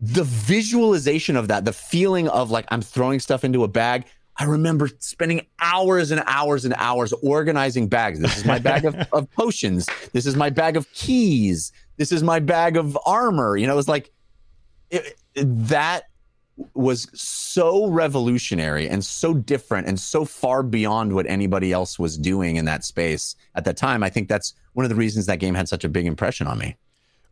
[0.00, 4.06] the visualization of that, the feeling of like I'm throwing stuff into a bag.
[4.36, 8.18] I remember spending hours and hours and hours organizing bags.
[8.18, 9.88] This is my bag of, of potions.
[10.12, 11.70] This is my bag of keys.
[11.98, 13.56] This is my bag of armor.
[13.56, 14.10] You know, it was like
[14.90, 16.08] it, that
[16.74, 22.56] was so revolutionary and so different and so far beyond what anybody else was doing
[22.56, 24.02] in that space at that time.
[24.02, 26.58] I think that's one of the reasons that game had such a big impression on
[26.58, 26.76] me.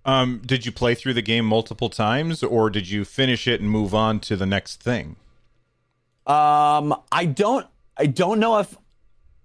[0.04, 3.70] Um, did you play through the game multiple times, or did you finish it and
[3.70, 5.14] move on to the next thing?
[6.26, 8.76] Um, I don't, I don't know if,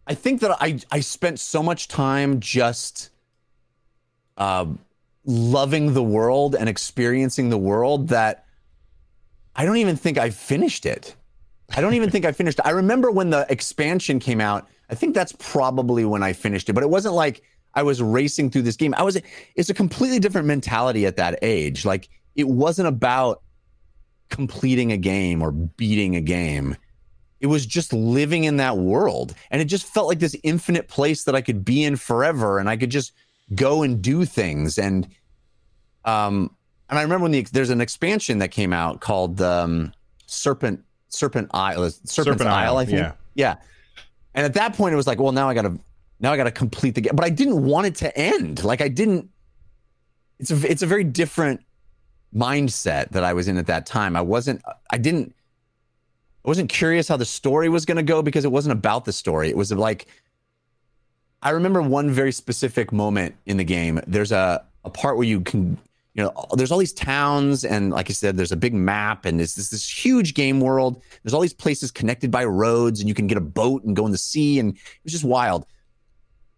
[0.07, 3.11] I think that I, I spent so much time just,
[4.37, 4.79] um,
[5.25, 8.45] loving the world and experiencing the world that
[9.57, 11.15] I don't even think I finished it.
[11.75, 12.65] I don't even think I finished it.
[12.65, 14.67] I remember when the expansion came out.
[14.89, 17.41] I think that's probably when I finished it, but it wasn't like
[17.73, 18.93] I was racing through this game.
[18.97, 19.19] I was,
[19.55, 21.83] it's a completely different mentality at that age.
[21.83, 23.41] Like it wasn't about
[24.29, 26.77] completing a game or beating a game.
[27.39, 29.35] It was just living in that world.
[29.51, 32.69] And it just felt like this infinite place that I could be in forever and
[32.69, 33.11] I could just
[33.53, 34.77] go and do things.
[34.77, 35.07] And
[36.05, 36.55] um
[36.89, 39.93] and I remember when the there's an expansion that came out called um
[40.25, 42.97] Serpent Serpent Isle Serpent's Serpent Isle, Isle, I think.
[42.99, 43.11] yeah.
[43.35, 43.55] Yeah.
[44.33, 45.77] And at that point it was like, well now I gotta
[46.19, 47.15] now I gotta complete the game.
[47.15, 48.63] But I didn't want it to end.
[48.63, 49.29] Like I didn't
[50.39, 51.61] it's a it's a very different
[52.35, 54.15] mindset that I was in at that time.
[54.15, 54.61] I wasn't
[54.91, 55.33] I didn't
[56.45, 59.11] I wasn't curious how the story was going to go because it wasn't about the
[59.11, 59.49] story.
[59.49, 60.07] It was like
[61.41, 63.99] I remember one very specific moment in the game.
[64.07, 65.77] There's a, a part where you can,
[66.17, 69.39] you know, there's all these towns, and like I said, there's a big map, and
[69.39, 70.99] it's this, this huge game world.
[71.23, 74.03] There's all these places connected by roads, and you can get a boat and go
[74.07, 75.67] in the sea, and it was just wild.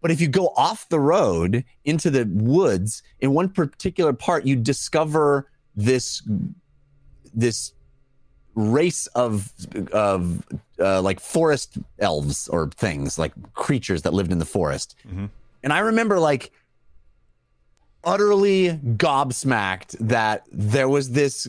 [0.00, 4.56] But if you go off the road into the woods, in one particular part, you
[4.56, 6.22] discover this
[7.34, 7.74] this
[8.54, 9.52] race of
[9.92, 10.42] of
[10.78, 14.96] uh, like forest elves or things like creatures that lived in the forest.
[15.06, 15.26] Mm-hmm.
[15.62, 16.50] And I remember like
[18.04, 21.48] utterly gobsmacked that there was this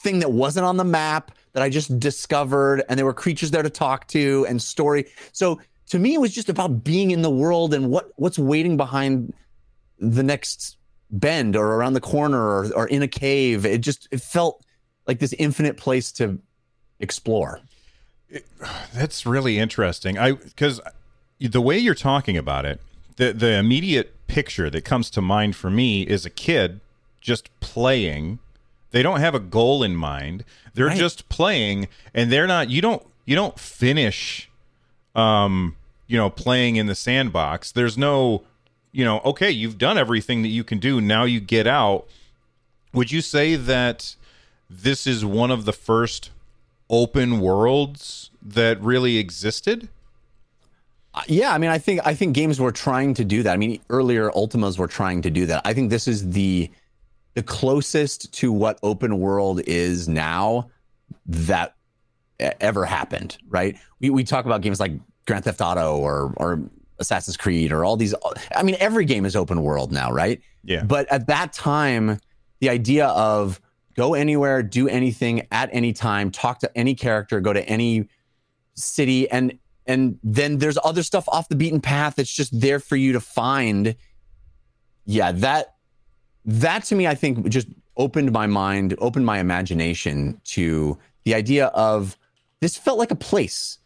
[0.00, 3.62] thing that wasn't on the map that I just discovered and there were creatures there
[3.62, 5.06] to talk to and story.
[5.32, 8.76] So to me it was just about being in the world and what what's waiting
[8.76, 9.32] behind
[9.98, 10.76] the next
[11.10, 13.64] bend or around the corner or, or in a cave.
[13.64, 14.64] It just it felt
[15.06, 16.38] like this infinite place to
[17.00, 17.60] explore.
[18.28, 18.46] It,
[18.92, 20.18] that's really interesting.
[20.18, 20.80] I because
[21.38, 22.80] the way you're talking about it,
[23.16, 26.80] the the immediate picture that comes to mind for me is a kid
[27.20, 28.38] just playing.
[28.90, 30.44] They don't have a goal in mind.
[30.74, 30.96] They're right.
[30.96, 32.70] just playing, and they're not.
[32.70, 33.02] You don't.
[33.24, 34.48] You don't finish.
[35.14, 37.72] Um, you know, playing in the sandbox.
[37.72, 38.44] There's no.
[38.92, 41.00] You know, okay, you've done everything that you can do.
[41.00, 42.06] Now you get out.
[42.94, 44.16] Would you say that
[44.70, 46.30] this is one of the first
[46.88, 49.88] open worlds that really existed?
[51.28, 53.52] Yeah, I mean, I think I think games were trying to do that.
[53.52, 55.62] I mean, earlier Ultimas were trying to do that.
[55.64, 56.70] I think this is the
[57.34, 60.70] the closest to what open world is now
[61.26, 61.74] that
[62.38, 63.38] ever happened.
[63.48, 63.76] Right?
[64.00, 64.92] We we talk about games like
[65.26, 66.62] Grand Theft Auto or or
[66.98, 68.14] Assassin's Creed or all these.
[68.54, 70.40] I mean, every game is open world now, right?
[70.64, 70.82] Yeah.
[70.84, 72.20] But at that time,
[72.60, 73.60] the idea of
[73.94, 78.08] go anywhere, do anything at any time, talk to any character, go to any
[78.74, 82.96] city, and and then there's other stuff off the beaten path that's just there for
[82.96, 83.96] you to find.
[85.04, 85.74] Yeah, that
[86.44, 91.66] that to me, I think just opened my mind, opened my imagination to the idea
[91.66, 92.16] of
[92.60, 93.78] this felt like a place,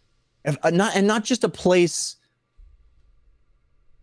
[0.44, 2.16] if, uh, not and not just a place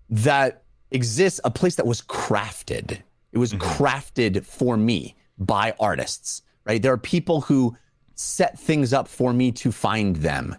[0.10, 3.00] that exists, a place that was crafted.
[3.32, 3.84] It was mm-hmm.
[3.84, 6.82] crafted for me by artists, right?
[6.82, 7.76] There are people who
[8.16, 10.56] set things up for me to find them.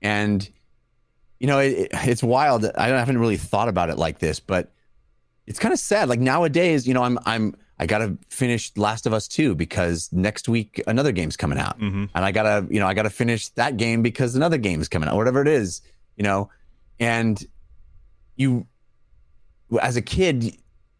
[0.00, 0.48] And,
[1.38, 2.64] you know, it, it's wild.
[2.76, 4.72] I haven't really thought about it like this, but
[5.46, 6.08] it's kind of sad.
[6.08, 10.12] Like nowadays, you know, I'm, I'm, I got to finish Last of Us 2 because
[10.12, 11.78] next week another game's coming out.
[11.78, 12.04] Mm-hmm.
[12.14, 14.88] And I got to, you know, I got to finish that game because another game's
[14.88, 15.82] coming out, whatever it is,
[16.16, 16.50] you know.
[17.00, 17.44] And
[18.36, 18.66] you,
[19.82, 20.56] as a kid,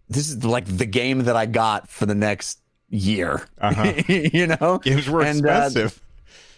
[0.08, 2.60] this is like the game that I got for the next
[2.90, 3.46] year.
[3.60, 3.92] Uh-huh.
[4.08, 5.98] you know, games were and, uh, expensive.
[5.98, 6.00] Uh,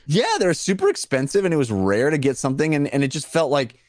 [0.06, 3.26] yeah, they're super expensive, and it was rare to get something, and and it just
[3.26, 3.80] felt like.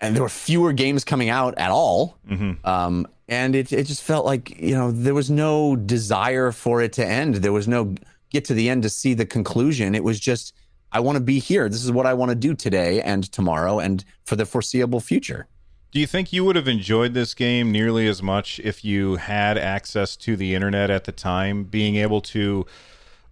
[0.00, 2.66] And there were fewer games coming out at all, mm-hmm.
[2.66, 6.92] um, and it it just felt like you know there was no desire for it
[6.94, 7.36] to end.
[7.36, 7.94] There was no
[8.30, 9.94] get to the end to see the conclusion.
[9.94, 10.52] It was just
[10.92, 11.68] I want to be here.
[11.68, 15.46] This is what I want to do today and tomorrow and for the foreseeable future.
[15.90, 19.56] Do you think you would have enjoyed this game nearly as much if you had
[19.56, 22.66] access to the internet at the time, being able to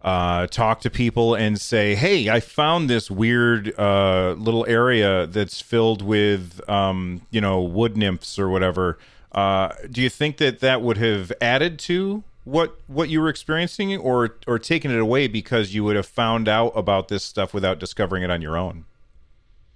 [0.03, 5.61] uh, talk to people and say, "Hey, I found this weird uh, little area that's
[5.61, 8.99] filled with, um, you know, wood nymphs or whatever."
[9.31, 13.97] Uh, do you think that that would have added to what what you were experiencing,
[13.97, 17.79] or or taken it away because you would have found out about this stuff without
[17.79, 18.85] discovering it on your own?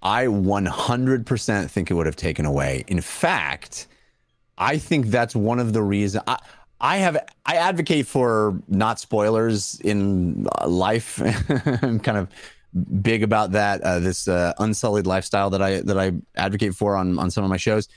[0.03, 2.85] I 100% think it would have taken away.
[2.87, 3.89] In fact,
[4.59, 6.39] I think that's one of the reasons I,
[6.81, 11.21] I have I advocate for not spoilers in uh, life.
[11.83, 12.29] I'm kind of
[13.03, 13.81] big about that.
[13.81, 17.51] Uh, this uh, unsullied lifestyle that I that I advocate for on on some of
[17.51, 17.89] my shows.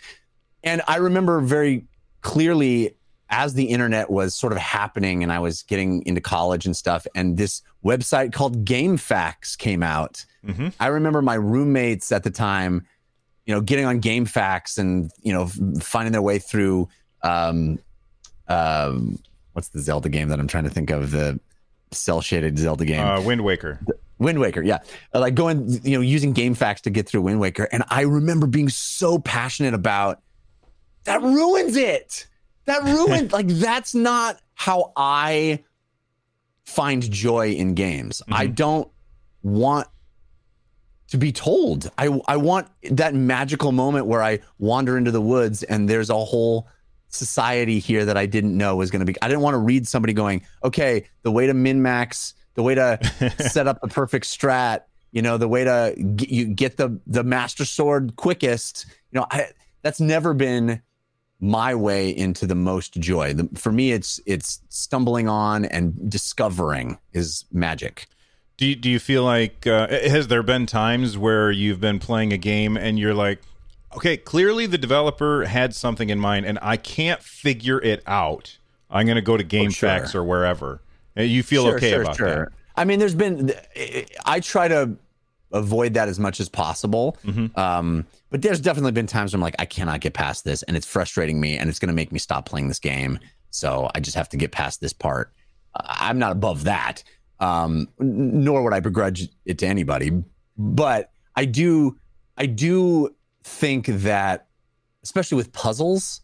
[0.63, 1.85] And I remember very
[2.21, 2.95] clearly
[3.29, 7.05] as the internet was sort of happening and I was getting into college and stuff,
[7.15, 10.25] and this website called GameFAQs came out.
[10.45, 10.69] Mm-hmm.
[10.79, 12.87] I remember my roommates at the time,
[13.45, 15.47] you know, getting on GameFAQs and you know
[15.81, 16.87] finding their way through.
[17.21, 17.79] Um,
[18.49, 19.19] um,
[19.53, 21.11] what's the Zelda game that I'm trying to think of?
[21.11, 21.39] The
[21.91, 23.79] cell shaded Zelda game, uh, Wind Waker.
[24.17, 24.79] Wind Waker, yeah,
[25.13, 28.67] like going, you know, using GameFAQs to get through Wind Waker, and I remember being
[28.67, 30.21] so passionate about
[31.05, 32.27] that ruins it
[32.65, 35.63] that ruined like that's not how I
[36.65, 38.21] find joy in games.
[38.21, 38.33] Mm-hmm.
[38.33, 38.89] I don't
[39.41, 39.87] want
[41.09, 41.89] to be told.
[41.97, 46.15] I I want that magical moment where I wander into the woods and there's a
[46.15, 46.67] whole
[47.09, 49.19] society here that I didn't know was going to be.
[49.21, 52.75] I didn't want to read somebody going, "Okay, the way to min max, the way
[52.75, 52.99] to
[53.49, 57.23] set up the perfect strat, you know, the way to get, you get the the
[57.23, 59.47] master sword quickest you know, I,
[59.81, 60.81] that's never been
[61.39, 63.33] my way into the most joy.
[63.33, 68.07] The, for me, it's it's stumbling on and discovering is magic.
[68.57, 72.33] Do you, do you feel like uh, has there been times where you've been playing
[72.33, 73.41] a game and you're like,
[73.95, 78.57] okay, clearly the developer had something in mind and I can't figure it out.
[78.89, 80.21] I'm going to go to GameFAQs Oh, sure.
[80.21, 80.81] or wherever.
[81.15, 82.27] You feel Sure, okay sure, about sure.
[82.27, 82.47] that?
[82.75, 83.51] I mean, there's been
[84.25, 84.95] I try to
[85.51, 87.17] avoid that as much as possible.
[87.25, 87.59] Mm-hmm.
[87.59, 90.77] Um, but there's definitely been times where I'm like, I cannot get past this, and
[90.77, 93.17] it's frustrating me, and it's going to make me stop playing this game.
[93.49, 95.33] So I just have to get past this part.
[95.75, 97.03] Uh, I'm not above that,
[97.39, 100.11] um, nor would I begrudge it to anybody.
[100.57, 101.97] But I do,
[102.37, 104.47] I do think that,
[105.03, 106.21] especially with puzzles,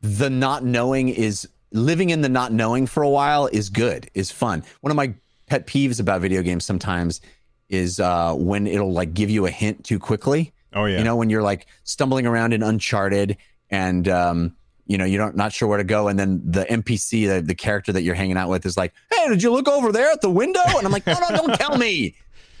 [0.00, 4.30] the not knowing is living in the not knowing for a while is good, is
[4.30, 4.62] fun.
[4.80, 5.14] One of my
[5.46, 7.20] pet peeves about video games sometimes
[7.68, 10.52] is uh, when it'll like give you a hint too quickly.
[10.74, 10.98] Oh yeah.
[10.98, 13.36] You know, when you're like stumbling around in Uncharted
[13.70, 14.56] and um,
[14.86, 17.54] you know, you're not, not sure where to go, and then the NPC, the, the
[17.54, 20.20] character that you're hanging out with, is like, "Hey, did you look over there at
[20.20, 22.14] the window?" And I'm like, "No, no, don't tell me.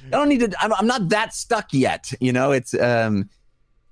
[0.06, 0.52] I don't need to.
[0.60, 3.28] I'm, I'm not that stuck yet." You know, it's um,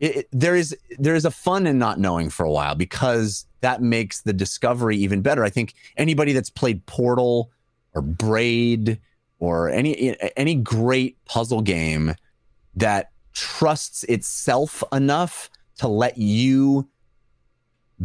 [0.00, 3.82] it, there is there is a fun in not knowing for a while because that
[3.82, 5.44] makes the discovery even better.
[5.44, 7.50] I think anybody that's played Portal
[7.94, 8.98] or Braid
[9.38, 12.14] or any any great puzzle game
[12.76, 16.88] that trusts itself enough to let you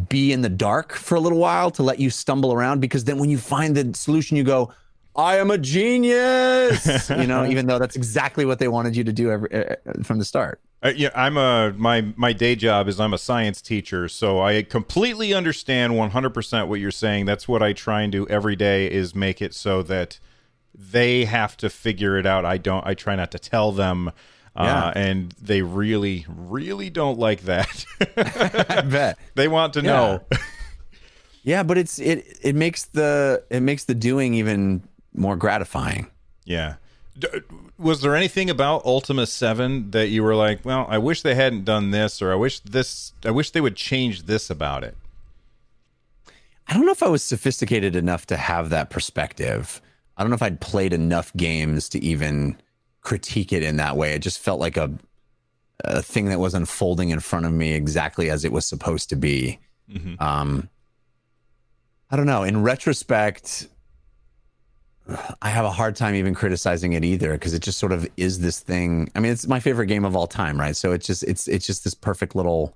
[0.10, 3.18] be in the dark for a little while to let you stumble around because then
[3.18, 4.74] when you find the solution you go
[5.16, 9.14] I am a genius you know even though that's exactly what they wanted you to
[9.14, 13.00] do every, uh, from the start Uh, yeah, I'm a my my day job is
[13.00, 17.26] I'm a science teacher, so I completely understand 100% what you're saying.
[17.26, 20.20] That's what I try and do every day is make it so that
[20.76, 22.46] they have to figure it out.
[22.46, 22.86] I don't.
[22.86, 24.12] I try not to tell them,
[24.56, 27.86] uh, and they really, really don't like that.
[28.18, 30.22] I bet they want to know.
[31.44, 34.84] yeah but it's it it makes the it makes the doing even
[35.16, 36.08] more gratifying
[36.46, 36.76] Yeah.
[37.18, 37.28] D-
[37.78, 41.64] was there anything about Ultima 7 that you were like, well, I wish they hadn't
[41.64, 44.98] done this or I wish this I wish they would change this about it?
[46.68, 49.82] I don't know if I was sophisticated enough to have that perspective.
[50.18, 52.58] I don't know if I'd played enough games to even
[53.02, 54.14] critique it in that way.
[54.14, 54.92] It just felt like a
[55.84, 59.16] a thing that was unfolding in front of me exactly as it was supposed to
[59.16, 59.60] be.
[60.20, 60.70] Um,
[62.10, 62.44] I don't know.
[62.44, 63.68] In retrospect,
[65.42, 68.40] I have a hard time even criticizing it either because it just sort of is
[68.40, 69.12] this thing.
[69.16, 70.76] I mean, it's my favorite game of all time, right?
[70.76, 72.76] So it's just it's it's just this perfect little.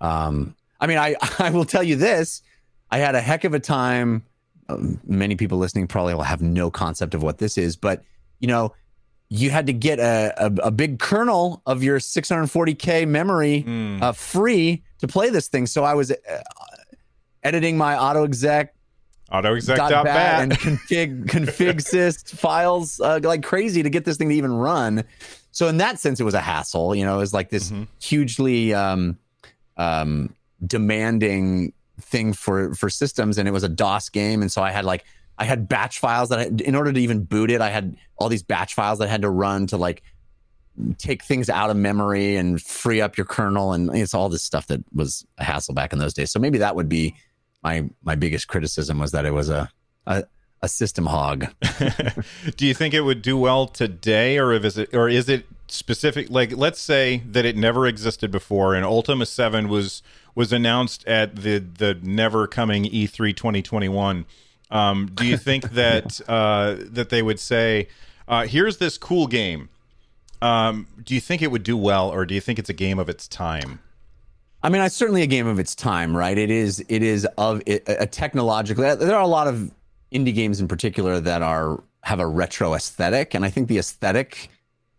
[0.00, 2.42] Um, I mean, I I will tell you this:
[2.90, 4.24] I had a heck of a time.
[4.68, 8.02] Um, many people listening probably will have no concept of what this is, but
[8.40, 8.72] you know,
[9.28, 14.00] you had to get a a, a big kernel of your 640k memory Hmm.
[14.02, 15.66] uh, free to play this thing.
[15.66, 16.16] So I was uh,
[17.42, 18.74] editing my auto exec
[19.32, 20.40] Autoexec.bat.
[20.42, 25.04] and config config syst files uh, like crazy to get this thing to even run.
[25.50, 26.94] So in that sense, it was a hassle.
[26.94, 27.88] You know, it was like this Mhm.
[28.00, 29.18] hugely um,
[29.76, 34.70] um, demanding thing for for systems, and it was a DOS game, and so I
[34.70, 35.04] had like
[35.38, 38.28] I had batch files that I, in order to even boot it, I had all
[38.28, 40.02] these batch files that I had to run to like
[40.98, 44.66] take things out of memory and free up your kernel, and it's all this stuff
[44.68, 46.30] that was a hassle back in those days.
[46.30, 47.14] So maybe that would be
[47.62, 49.70] my my biggest criticism was that it was a
[50.06, 50.24] a,
[50.62, 51.46] a system hog.
[52.56, 56.30] do you think it would do well today or is it or is it specific
[56.30, 60.02] like let's say that it never existed before and Ultima 7 was
[60.34, 64.26] was announced at the the never coming E E3 2021
[64.70, 67.88] um, do you think that uh, that they would say
[68.28, 69.68] uh, here's this cool game
[70.40, 72.98] um, do you think it would do well or do you think it's a game
[72.98, 73.80] of its time
[74.66, 76.36] I mean, it's certainly a game of its time, right?
[76.36, 76.84] It is.
[76.88, 78.92] It is of it, a technologically.
[78.96, 79.70] There are a lot of
[80.12, 84.50] indie games in particular that are have a retro aesthetic, and I think the aesthetic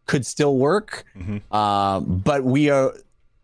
[0.05, 1.03] could still work.
[1.51, 2.93] Uh, but we are.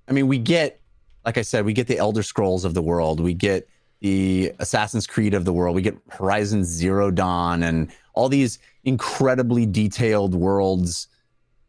[0.08, 0.80] I mean, we get,
[1.26, 3.20] like I said, we get the Elder Scrolls of the world.
[3.20, 3.68] We get
[4.00, 5.76] the Assassin's Creed of the world.
[5.76, 11.10] We get Horizon Zero Dawn, and all these incredibly detailed worlds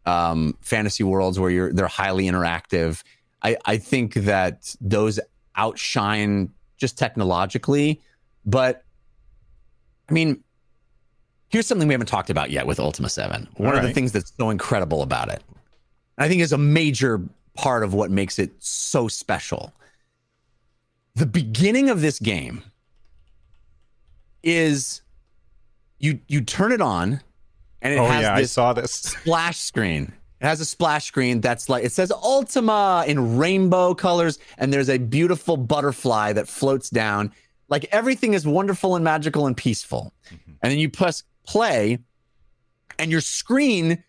[0.06, 3.02] um, fantasy worlds where you're they're highly interactive.
[3.44, 5.20] I, I think that those
[5.54, 8.00] outshine just technologically,
[8.46, 8.84] but
[10.08, 10.42] I mean,
[11.48, 13.48] here's something we haven't talked about yet with Ultima 7.
[13.56, 15.42] One All of the things that's so incredible about it,
[16.18, 17.20] I think is a major
[17.54, 19.72] part of what makes it so special.
[21.14, 22.64] The beginning of this game
[24.42, 25.02] is
[25.98, 27.20] you you turn it on
[27.80, 30.12] and it oh has yeah I this saw this splash screen.
[30.44, 34.90] It has a splash screen that's like it says Ultima in rainbow colors, and there's
[34.90, 37.32] a beautiful butterfly that floats down.
[37.70, 40.12] Like everything is wonderful and magical and peaceful.
[40.26, 40.52] Mm-hmm.
[40.60, 41.98] And then you press play,
[42.98, 44.04] and your screen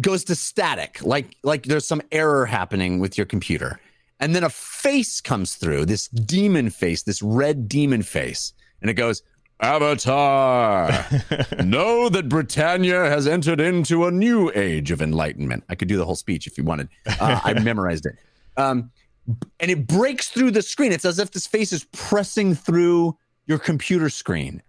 [0.00, 3.78] goes to static, like like there's some error happening with your computer.
[4.18, 8.94] And then a face comes through, this demon face, this red demon face, and it
[8.94, 9.22] goes,
[9.60, 11.06] Avatar.
[11.64, 15.64] know that Britannia has entered into a new age of enlightenment.
[15.68, 16.88] I could do the whole speech if you wanted.
[17.06, 18.16] Uh, I memorized it.
[18.56, 18.90] Um,
[19.58, 20.92] and it breaks through the screen.
[20.92, 24.62] It's as if this face is pressing through your computer screen.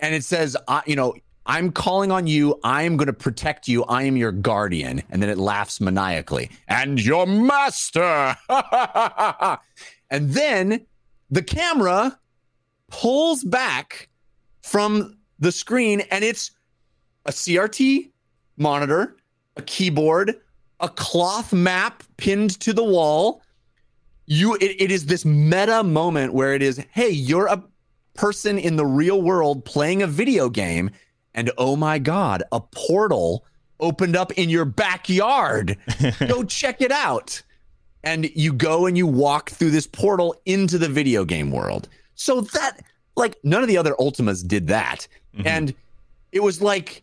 [0.00, 1.14] And it says, uh, you know,
[1.46, 2.58] I'm calling on you.
[2.64, 3.84] I am going to protect you.
[3.84, 5.02] I am your guardian.
[5.10, 6.50] And then it laughs maniacally.
[6.68, 8.36] And your master.
[10.10, 10.86] and then
[11.30, 12.18] the camera
[13.00, 14.08] pulls back
[14.62, 16.52] from the screen and it's
[17.26, 18.10] a CRT
[18.56, 19.16] monitor,
[19.56, 20.40] a keyboard,
[20.78, 23.42] a cloth map pinned to the wall.
[24.26, 27.64] You it, it is this meta moment where it is, hey, you're a
[28.14, 30.90] person in the real world playing a video game
[31.34, 33.44] and oh my god, a portal
[33.80, 35.76] opened up in your backyard.
[36.28, 37.42] go check it out.
[38.04, 41.88] And you go and you walk through this portal into the video game world.
[42.14, 42.84] So that
[43.16, 45.06] like none of the other Ultimas did that.
[45.36, 45.46] Mm-hmm.
[45.46, 45.74] And
[46.32, 47.02] it was like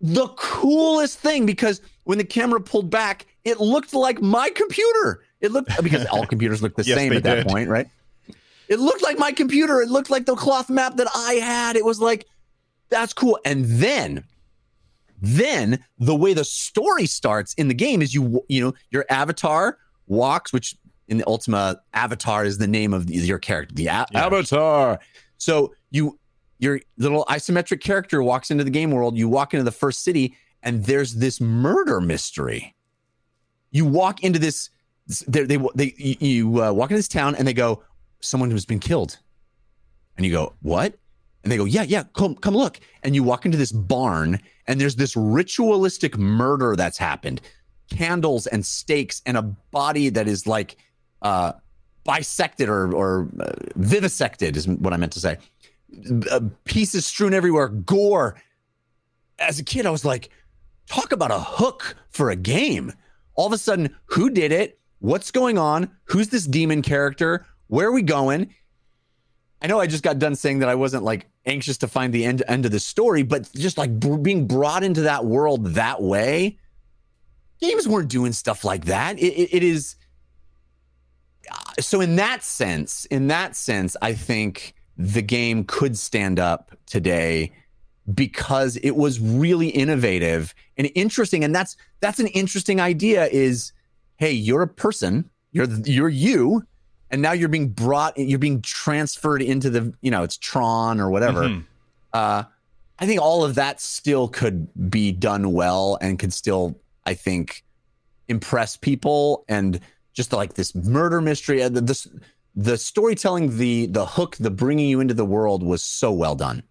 [0.00, 5.22] the coolest thing because when the camera pulled back, it looked like my computer.
[5.40, 7.86] It looked because all computers look the yes, same at that point, right?
[8.68, 9.80] It looked like my computer.
[9.80, 11.76] It looked like the cloth map that I had.
[11.76, 12.26] It was like,
[12.88, 13.38] that's cool.
[13.44, 14.24] And then,
[15.20, 19.78] then the way the story starts in the game is you, you know, your avatar
[20.06, 20.76] walks, which
[21.10, 23.74] in the Ultima, Avatar is the name of your character.
[23.74, 24.26] The a- yeah.
[24.26, 25.00] Avatar.
[25.36, 26.18] So you
[26.58, 29.16] your little isometric character walks into the game world.
[29.16, 32.74] You walk into the first city, and there's this murder mystery.
[33.72, 34.70] You walk into this.
[35.26, 37.82] They they, they you uh, walk into this town, and they go,
[38.20, 39.18] "Someone has been killed,"
[40.16, 40.94] and you go, "What?"
[41.42, 44.38] And they go, "Yeah, yeah, come come look." And you walk into this barn,
[44.68, 47.40] and there's this ritualistic murder that's happened.
[47.90, 50.76] Candles and stakes and a body that is like
[51.22, 51.52] uh,
[52.04, 55.38] bisected or, or uh, vivisected is what I meant to say.
[56.30, 58.40] Uh, pieces strewn everywhere, gore.
[59.38, 60.30] As a kid, I was like,
[60.86, 62.92] talk about a hook for a game.
[63.34, 64.78] All of a sudden, who did it?
[64.98, 65.90] What's going on?
[66.04, 67.46] Who's this demon character?
[67.68, 68.54] Where are we going?
[69.62, 72.24] I know I just got done saying that I wasn't like anxious to find the
[72.24, 76.02] end end of the story, but just like b- being brought into that world that
[76.02, 76.58] way,
[77.60, 79.18] games weren't doing stuff like that.
[79.18, 79.96] it, it, it is
[81.78, 87.52] so in that sense, in that sense, I think the game could stand up today
[88.14, 93.72] because it was really innovative and interesting and that's that's an interesting idea is
[94.16, 96.66] hey you're a person you're you're you
[97.10, 101.10] and now you're being brought you're being transferred into the you know it's tron or
[101.10, 101.60] whatever mm-hmm.
[102.12, 102.42] uh
[102.98, 107.62] i think all of that still could be done well and could still i think
[108.28, 109.80] impress people and
[110.20, 111.66] just like this murder mystery.
[111.66, 112.20] The, the,
[112.54, 116.62] the storytelling, the the hook, the bringing you into the world was so well done.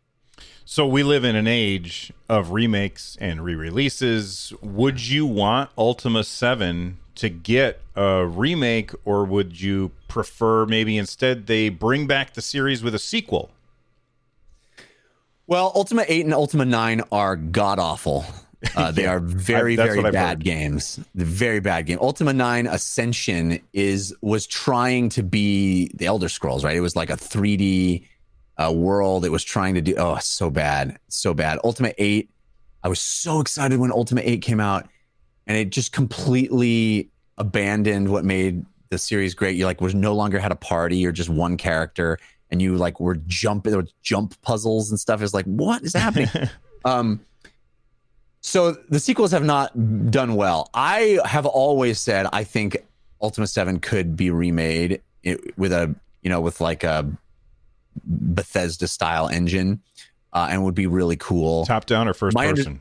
[0.66, 4.54] So we live in an age of remakes and re-releases.
[4.62, 11.48] Would you want Ultima 7 to get a remake or would you prefer maybe instead
[11.48, 13.50] they bring back the series with a sequel?
[15.48, 18.26] Well, Ultima 8 and Ultima 9 are god awful.
[18.76, 21.00] Uh, they are very, I, very bad games.
[21.16, 21.98] The very bad game.
[22.02, 26.76] Ultima Nine Ascension is was trying to be the Elder Scrolls, right?
[26.76, 28.06] It was like a 3D
[28.58, 29.24] uh, world.
[29.24, 29.96] It was trying to do.
[29.98, 31.60] Oh, so bad, so bad.
[31.64, 32.30] Ultima Eight.
[32.84, 34.88] I was so excited when Ultima Eight came out,
[35.48, 39.56] and it just completely abandoned what made the series great.
[39.56, 40.98] You like was no longer had a party.
[40.98, 42.20] You're just one character,
[42.52, 43.72] and you like were jumping.
[43.72, 45.22] There were jump puzzles and stuff.
[45.22, 46.28] It's like what is happening?
[46.86, 47.22] um,
[48.42, 50.70] so the sequels have not done well.
[50.74, 52.78] I have always said I think
[53.22, 55.02] Ultima 7 could be remade
[55.58, 57.10] with a, you know, with like a
[58.06, 59.82] Bethesda style engine
[60.34, 61.66] uh, and would be really cool.
[61.66, 62.80] Top down or first My person?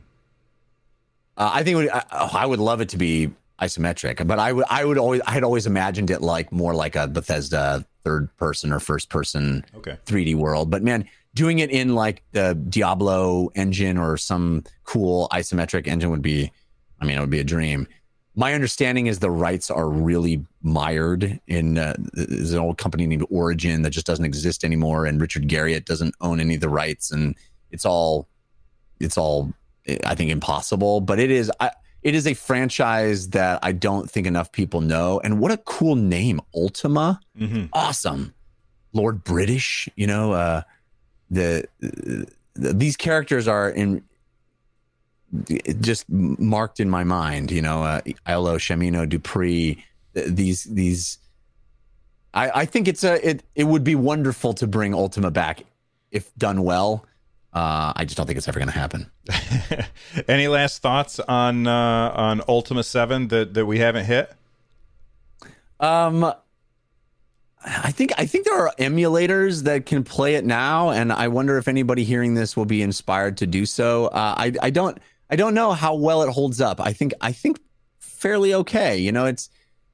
[1.37, 3.31] uh, I think would, I, I would love it to be
[3.61, 6.95] isometric, but I would I would always I had always imagined it like more like
[6.95, 9.99] a Bethesda third person or first person okay.
[10.07, 10.71] 3D world.
[10.71, 11.09] But man,
[11.39, 16.51] doing it in like the Diablo engine or some cool isometric engine would be,
[17.01, 17.87] I mean, it would be a dream.
[18.35, 23.25] My understanding is the rights are really mired in uh, there's an old company named
[23.31, 27.13] Origin that just doesn't exist anymore, and Richard Garriott doesn't own any of the rights,
[27.13, 27.37] and
[27.71, 28.29] it's all,
[28.99, 29.53] it's all,
[30.05, 31.01] I think, impossible.
[31.01, 31.71] But it is, I,
[32.03, 35.21] it is a franchise that I don't think enough people know.
[35.23, 37.21] And what a cool name, Ultima.
[37.39, 37.67] Mm-hmm.
[37.73, 38.35] Awesome.
[38.93, 40.63] Lord British, you know, uh,
[41.31, 44.03] the, the these characters are in
[45.81, 49.83] just marked in my mind, you know, uh, Iolo, Dupre,
[50.15, 51.19] these these
[52.35, 55.65] I, I think it's a it it would be wonderful to bring Ultima back
[56.11, 57.05] if done well.
[57.53, 59.11] Uh, I just don't think it's ever going to happen.
[60.29, 64.33] Any last thoughts on uh, on Ultima Seven that that we haven't hit?
[65.81, 66.33] Um,
[67.65, 71.59] I think I think there are emulators that can play it now, and I wonder
[71.59, 74.07] if anybody hearing this will be inspired to do so.
[74.07, 74.99] Uh, I I don't
[75.31, 76.81] I don't know how well it holds up.
[76.81, 77.61] I think I think
[77.99, 78.99] fairly okay.
[78.99, 79.51] You know, it's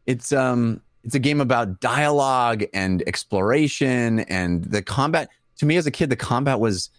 [0.06, 5.28] it's um it's a game about dialogue and exploration and the combat.
[5.58, 6.90] To me as a kid, the combat was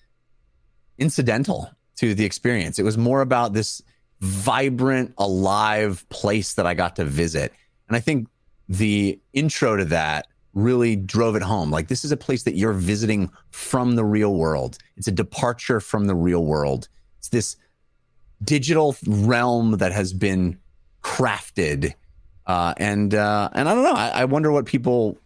[0.98, 2.80] incidental to the experience.
[2.80, 3.82] It was more about this
[4.22, 7.54] vibrant, alive place that I got to visit.
[7.88, 8.28] And I think
[8.68, 11.70] the intro to that really drove it home.
[11.70, 14.80] Like, this is a place that you're visiting from the real world.
[14.98, 16.88] It's a departure from the real world.
[17.20, 17.58] It's this
[18.44, 20.58] digital realm that has been
[21.04, 21.94] crafted.
[22.48, 23.94] Uh, and uh, and I don't know.
[23.94, 25.18] I, I, wonder what people,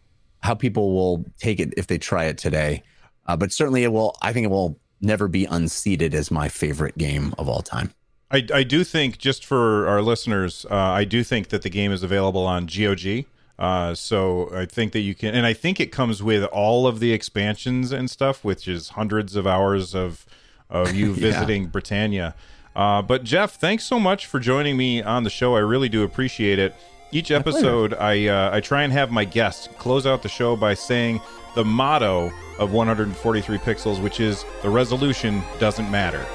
[0.41, 2.81] how people will take it if they try it today.
[3.27, 4.15] Uh, but certainly, it will.
[4.21, 7.93] I think it will never be unseated as my favorite game of all time.
[8.31, 11.91] I, I do think, just for our listeners, uh, I do think that the game
[11.91, 13.25] is available on GOG.
[13.59, 17.01] Uh, so I think that you can, and I think it comes with all of
[17.01, 20.25] the expansions and stuff, which is hundreds of hours of
[20.69, 21.69] of you visiting yeah.
[21.69, 22.35] Britannia.
[22.73, 25.57] Uh, but Jeff, thanks so much for joining me on the show.
[25.57, 26.73] I really do appreciate it.
[27.11, 30.73] Each episode, I uh, I try and have my guests close out the show by
[30.73, 31.19] saying
[31.55, 36.25] the motto of 143 pixels, which is the resolution doesn't matter.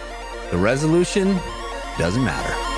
[0.50, 1.38] The resolution
[1.96, 2.73] doesn't matter.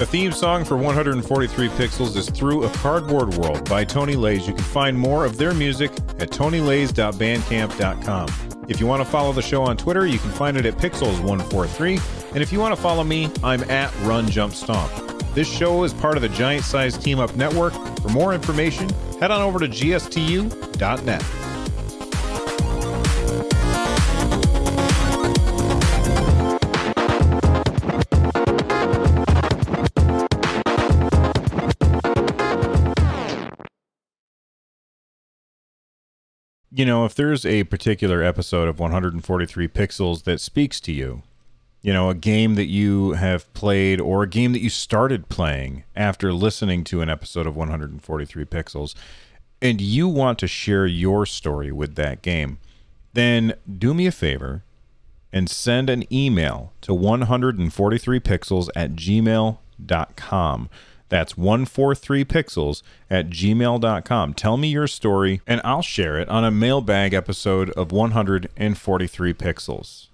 [0.00, 4.48] The theme song for 143 Pixels is Through a Cardboard World by Toni Leys.
[4.48, 8.64] You can find more of their music at tonileys.bandcamp.com.
[8.66, 12.32] If you want to follow the show on Twitter, you can find it at Pixels143.
[12.32, 14.90] And if you want to follow me, I'm at Run Jump Stomp.
[15.34, 17.74] This show is part of the Giant Size Team Up Network.
[18.00, 18.88] For more information,
[19.20, 21.49] head on over to gstu.net.
[36.80, 41.22] You know, if there's a particular episode of 143 Pixels that speaks to you,
[41.82, 45.84] you know, a game that you have played or a game that you started playing
[45.94, 48.94] after listening to an episode of 143 Pixels,
[49.60, 52.56] and you want to share your story with that game,
[53.12, 54.62] then do me a favor
[55.34, 60.70] and send an email to 143pixels at gmail.com.
[61.10, 64.34] That's 143pixels at gmail.com.
[64.34, 70.09] Tell me your story, and I'll share it on a mailbag episode of 143 Pixels.